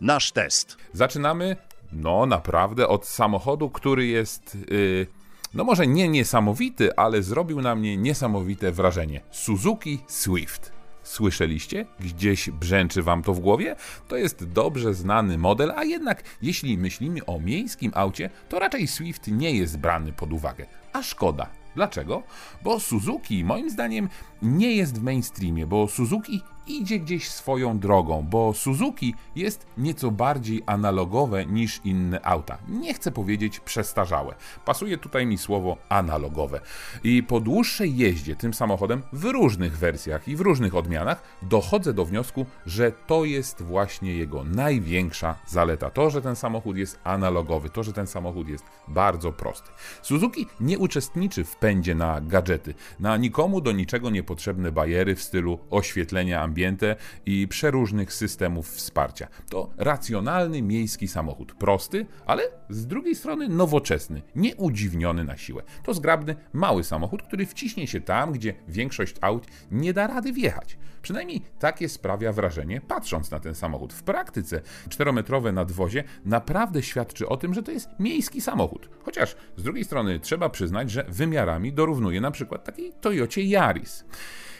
[0.00, 0.76] Nasz test.
[0.92, 1.56] Zaczynamy,
[1.92, 4.58] no naprawdę, od samochodu, który jest.
[4.70, 5.06] Yy,
[5.54, 9.20] no może nie niesamowity, ale zrobił na mnie niesamowite wrażenie.
[9.30, 10.81] Suzuki Swift.
[11.02, 11.86] Słyszeliście?
[12.00, 13.76] Gdzieś brzęczy wam to w głowie?
[14.08, 19.28] To jest dobrze znany model, a jednak jeśli myślimy o miejskim aucie, to raczej Swift
[19.28, 20.66] nie jest brany pod uwagę.
[20.92, 21.62] A szkoda.
[21.74, 22.22] Dlaczego?
[22.62, 24.08] Bo Suzuki moim zdaniem
[24.42, 30.62] nie jest w mainstreamie, bo Suzuki idzie gdzieś swoją drogą, bo Suzuki jest nieco bardziej
[30.66, 32.58] analogowe niż inne auta.
[32.68, 34.34] Nie chcę powiedzieć przestarzałe.
[34.64, 36.60] Pasuje tutaj mi słowo analogowe.
[37.04, 42.04] I po dłuższej jeździe tym samochodem w różnych wersjach i w różnych odmianach dochodzę do
[42.04, 45.90] wniosku, że to jest właśnie jego największa zaleta.
[45.90, 49.70] To, że ten samochód jest analogowy, to, że ten samochód jest bardzo prosty.
[50.02, 55.58] Suzuki nie uczestniczy w pędzie na gadżety, na nikomu do niczego niepotrzebne bajery w stylu
[55.70, 56.96] oświetlenia ambiente
[57.26, 59.28] i przeróżnych systemów wsparcia.
[59.50, 65.62] To racjonalny miejski samochód, prosty, ale z drugiej strony nowoczesny, nieudziwniony na siłę.
[65.84, 70.78] To zgrabny, mały samochód, który wciśnie się tam, gdzie większość aut nie da rady wjechać.
[71.02, 73.92] Przynajmniej takie sprawia wrażenie, patrząc na ten samochód.
[73.92, 78.88] W praktyce czterometrowe nadwozie naprawdę świadczy o tym, że to jest miejski samochód.
[79.04, 84.04] Chociaż z drugiej strony trzeba przyznać, że wymiarami dorównuje na przykład takiej Toyocie Yaris.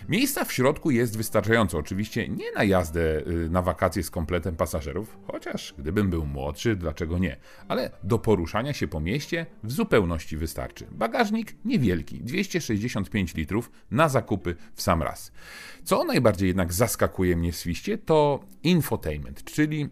[0.08, 5.18] Miejsca w środku jest wystarczająco, oczywiście nie na jazdę y, na wakacje z kompletem pasażerów,
[5.26, 7.36] chociaż gdybym był młodszy, dlaczego nie,
[7.68, 10.86] ale do poruszania się po mieście w zupełności wystarczy.
[10.90, 15.32] Bagażnik niewielki, 265 litrów na zakupy w sam raz.
[15.84, 19.88] Co najbardziej jednak zaskakuje mnie w świście, to infotainment, czyli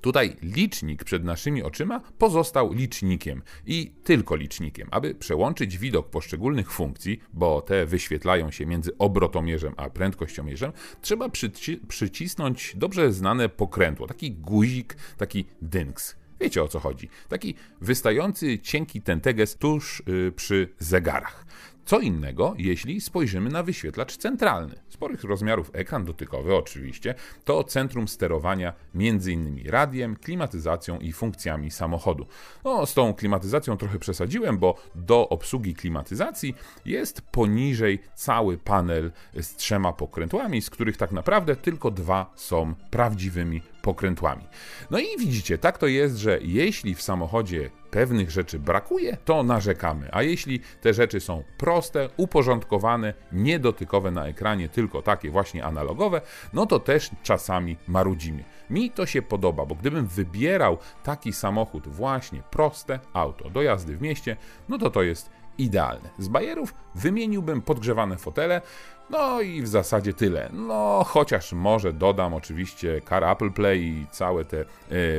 [0.00, 4.88] Tutaj licznik przed naszymi oczyma pozostał licznikiem i tylko licznikiem.
[4.90, 11.80] Aby przełączyć widok poszczególnych funkcji, bo te wyświetlają się między obrotomierzem a prędkościomierzem, trzeba przyci
[11.88, 16.20] przycisnąć dobrze znane pokrętło, taki guzik, taki dynks.
[16.40, 17.08] Wiecie o co chodzi.
[17.28, 21.46] Taki wystający cienki tenteges tuż yy, przy zegarach.
[21.90, 24.74] Co innego, jeśli spojrzymy na wyświetlacz centralny.
[24.88, 27.14] Sporych rozmiarów ekran dotykowy, oczywiście,
[27.44, 29.70] to centrum sterowania m.in.
[29.70, 32.26] radiem, klimatyzacją i funkcjami samochodu.
[32.64, 39.56] No, z tą klimatyzacją trochę przesadziłem, bo do obsługi klimatyzacji jest poniżej cały panel z
[39.56, 44.46] trzema pokrętłami, z których tak naprawdę tylko dwa są prawdziwymi pokrętłami.
[44.90, 50.08] No i widzicie, tak to jest, że jeśli w samochodzie pewnych rzeczy brakuje, to narzekamy,
[50.12, 56.20] a jeśli te rzeczy są proste, uporządkowane, niedotykowe na ekranie, tylko takie właśnie analogowe,
[56.52, 58.44] no to też czasami marudzimy.
[58.70, 64.02] Mi to się podoba, bo gdybym wybierał taki samochód właśnie proste auto do jazdy w
[64.02, 64.36] mieście,
[64.68, 66.10] no to to jest idealne.
[66.18, 68.62] Z bajerów wymieniłbym podgrzewane fotele,
[69.10, 70.50] no i w zasadzie tyle.
[70.52, 74.64] No, chociaż może dodam oczywiście Car Apple Play i całe te e,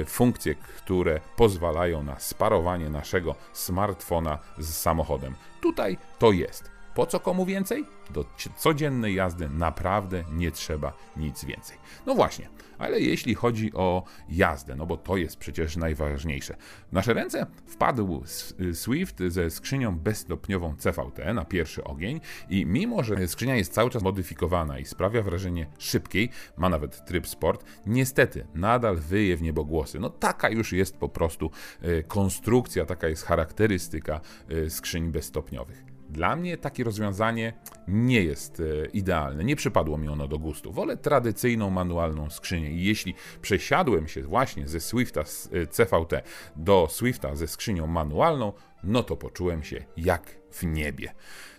[0.05, 5.35] funkcje, które pozwalają na sparowanie naszego smartfona z samochodem.
[5.61, 6.80] Tutaj to jest.
[6.95, 7.85] Po co komu więcej?
[8.09, 8.25] Do
[8.57, 11.77] codziennej jazdy naprawdę nie trzeba nic więcej.
[12.05, 16.55] No właśnie, ale jeśli chodzi o jazdę, no bo to jest przecież najważniejsze.
[16.89, 18.23] W nasze ręce wpadł
[18.73, 24.03] Swift ze skrzynią bezstopniową CVT na pierwszy ogień i mimo, że skrzynia jest cały czas
[24.03, 29.99] modyfikowana i sprawia wrażenie szybkiej, ma nawet tryb sport, niestety nadal wyje w niebogłosy.
[29.99, 35.90] No taka już jest po prostu e, konstrukcja, taka jest charakterystyka e, skrzyń bezstopniowych.
[36.11, 37.53] Dla mnie takie rozwiązanie
[37.87, 40.71] nie jest e, idealne, nie przypadło mi ono do gustu.
[40.71, 46.23] Wolę tradycyjną manualną skrzynię i jeśli przesiadłem się właśnie ze Swifta z e, CVT
[46.55, 48.53] do Swifta ze skrzynią manualną,
[48.83, 51.13] no to poczułem się jak w niebie.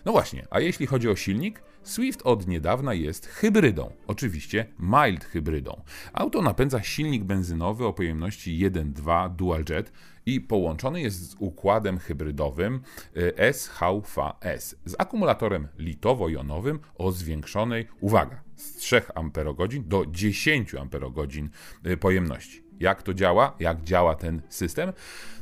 [0.05, 5.81] No właśnie, a jeśli chodzi o silnik, Swift od niedawna jest hybrydą, oczywiście mild hybrydą.
[6.13, 9.91] Auto napędza silnik benzynowy o pojemności 1.2 dual-jet
[10.25, 12.81] i połączony jest z układem hybrydowym
[13.51, 19.25] SHVS z akumulatorem litowo-jonowym o zwiększonej, uwaga, z 3 Ah
[19.85, 20.87] do 10 Ah
[21.99, 22.62] pojemności.
[22.79, 23.55] Jak to działa?
[23.59, 24.93] Jak działa ten system?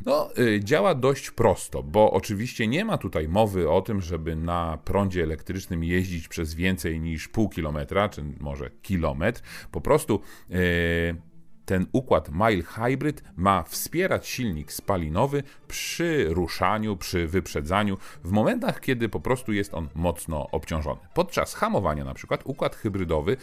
[0.05, 4.77] No, y, działa dość prosto, bo oczywiście nie ma tutaj mowy o tym, żeby na
[4.85, 9.41] prądzie elektrycznym jeździć przez więcej niż pół kilometra, czy może kilometr.
[9.71, 10.19] Po prostu.
[10.49, 11.31] Yy,
[11.65, 19.09] ten układ Mile Hybrid ma wspierać silnik spalinowy przy ruszaniu, przy wyprzedzaniu, w momentach, kiedy
[19.09, 20.99] po prostu jest on mocno obciążony.
[21.13, 23.37] Podczas hamowania, na przykład, układ hybrydowy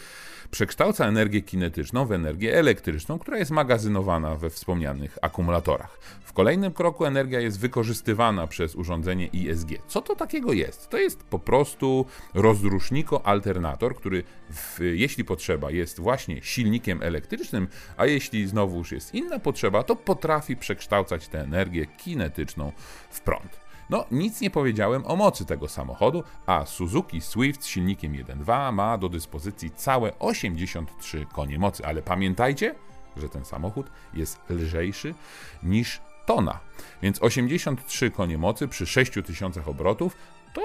[0.51, 5.99] przekształca energię kinetyczną w energię elektryczną, która jest magazynowana we wspomnianych akumulatorach.
[6.23, 9.67] W kolejnym kroku energia jest wykorzystywana przez urządzenie ISG.
[9.87, 10.89] Co to takiego jest?
[10.89, 18.47] To jest po prostu rozruszniko-alternator, który, w, jeśli potrzeba, jest właśnie silnikiem elektrycznym, a jeśli
[18.47, 22.71] znowu już jest inna potrzeba, to potrafi przekształcać tę energię kinetyczną
[23.09, 23.68] w prąd.
[23.89, 28.97] No, nic nie powiedziałem o mocy tego samochodu, a Suzuki Swift z silnikiem 1.2 ma
[28.97, 32.75] do dyspozycji całe 83 konie mocy, ale pamiętajcie,
[33.17, 35.15] że ten samochód jest lżejszy
[35.63, 36.59] niż tona.
[37.01, 40.17] Więc 83 konie mocy przy 6000 obrotów
[40.53, 40.61] to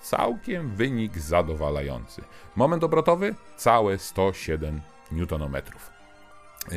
[0.00, 2.22] całkiem wynik zadowalający.
[2.56, 4.80] Moment obrotowy całe 107
[5.12, 5.62] Nm.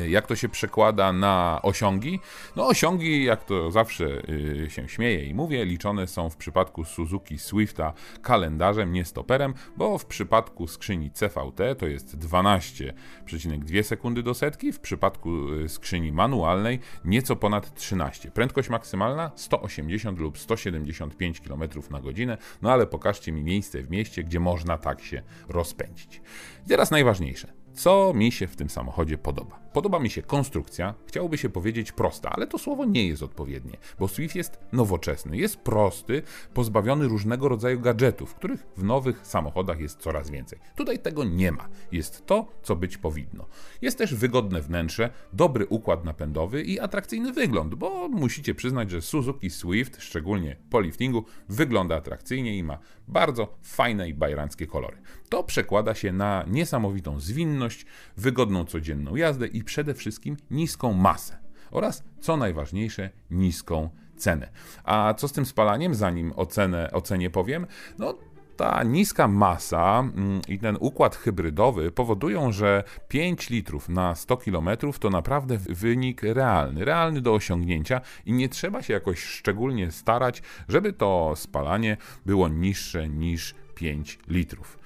[0.08, 2.20] Jak to się przekłada na osiągi?
[2.56, 7.38] No, osiągi, jak to zawsze yy, się śmieję i mówię, liczone są w przypadku Suzuki
[7.38, 14.72] Swifta kalendarzem, nie stoperem, bo w przypadku skrzyni CVT to jest 12,2 sekundy do setki,
[14.72, 18.30] w przypadku y, skrzyni manualnej nieco ponad 13.
[18.30, 24.24] Prędkość maksymalna 180 lub 175 km na godzinę, no ale pokażcie mi miejsce w mieście,
[24.24, 26.20] gdzie można tak się rozpędzić.
[26.66, 29.60] I teraz najważniejsze Co mi się w tym samochodzie podoba?
[29.72, 34.08] Podoba mi się konstrukcja, chciałoby się powiedzieć prosta, ale to słowo nie jest odpowiednie, bo
[34.08, 36.22] Swift jest nowoczesny, jest prosty,
[36.54, 40.58] pozbawiony różnego rodzaju gadżetów, których w nowych samochodach jest coraz więcej.
[40.76, 41.68] Tutaj tego nie ma.
[41.92, 43.46] Jest to, co być powinno.
[43.82, 49.50] Jest też wygodne wnętrze, dobry układ napędowy i atrakcyjny wygląd, bo musicie przyznać, że Suzuki
[49.50, 54.96] Swift, szczególnie po liftingu, wygląda atrakcyjnie i ma bardzo fajne i bajeranckie kolory.
[55.28, 61.38] To przekłada się na niesamowitą zwinność, wygodną codzienną jazdę i przede wszystkim niską masę
[61.70, 64.48] oraz, co najważniejsze, niską cenę.
[64.84, 67.66] A co z tym spalaniem, zanim ocenę, ocenię powiem?
[67.98, 68.18] No,
[68.56, 74.68] ta niska masa mm, i ten układ hybrydowy powodują, że 5 litrów na 100 km
[75.00, 80.92] to naprawdę wynik realny, realny do osiągnięcia i nie trzeba się jakoś szczególnie starać, żeby
[80.92, 81.96] to spalanie
[82.26, 84.78] było niższe niż 5 litrów.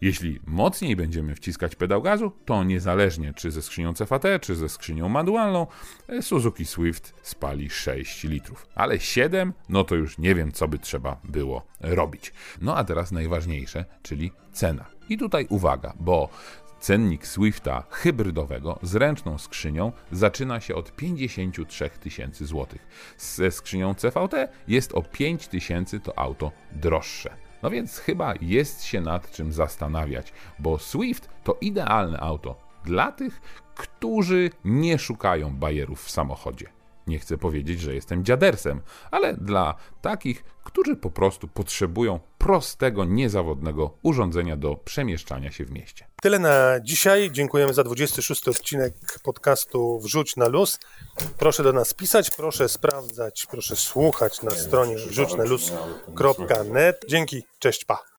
[0.00, 5.08] Jeśli mocniej będziemy wciskać pedał gazu, to niezależnie czy ze skrzynią CVT, czy ze skrzynią
[5.08, 5.66] manualną,
[6.20, 8.66] Suzuki Swift spali 6 litrów.
[8.74, 12.32] Ale 7, no to już nie wiem, co by trzeba było robić.
[12.60, 14.84] No a teraz najważniejsze, czyli cena.
[15.08, 16.28] I tutaj uwaga, bo
[16.80, 22.86] Cennik Swifta hybrydowego z ręczną skrzynią zaczyna się od 53 tysięcy złotych.
[23.18, 27.45] Ze skrzynią CVT jest o 5 tysięcy to auto droższe.
[27.66, 32.54] No więc chyba jest się nad czym zastanawiać, bo Swift to idealne auto
[32.84, 33.40] dla tych,
[33.74, 36.75] którzy nie szukają bajerów w samochodzie.
[37.06, 38.80] Nie chcę powiedzieć, że jestem dziadersem,
[39.10, 46.06] ale dla takich, którzy po prostu potrzebują prostego, niezawodnego urządzenia do przemieszczania się w mieście.
[46.22, 47.30] Tyle na dzisiaj.
[47.32, 50.78] Dziękujemy za 26 odcinek podcastu Wrzuć na luz.
[51.38, 57.04] Proszę do nas pisać, proszę sprawdzać, proszę słuchać na stronie wrzućnaluz.net.
[57.08, 58.06] Dzięki, cześć, pa.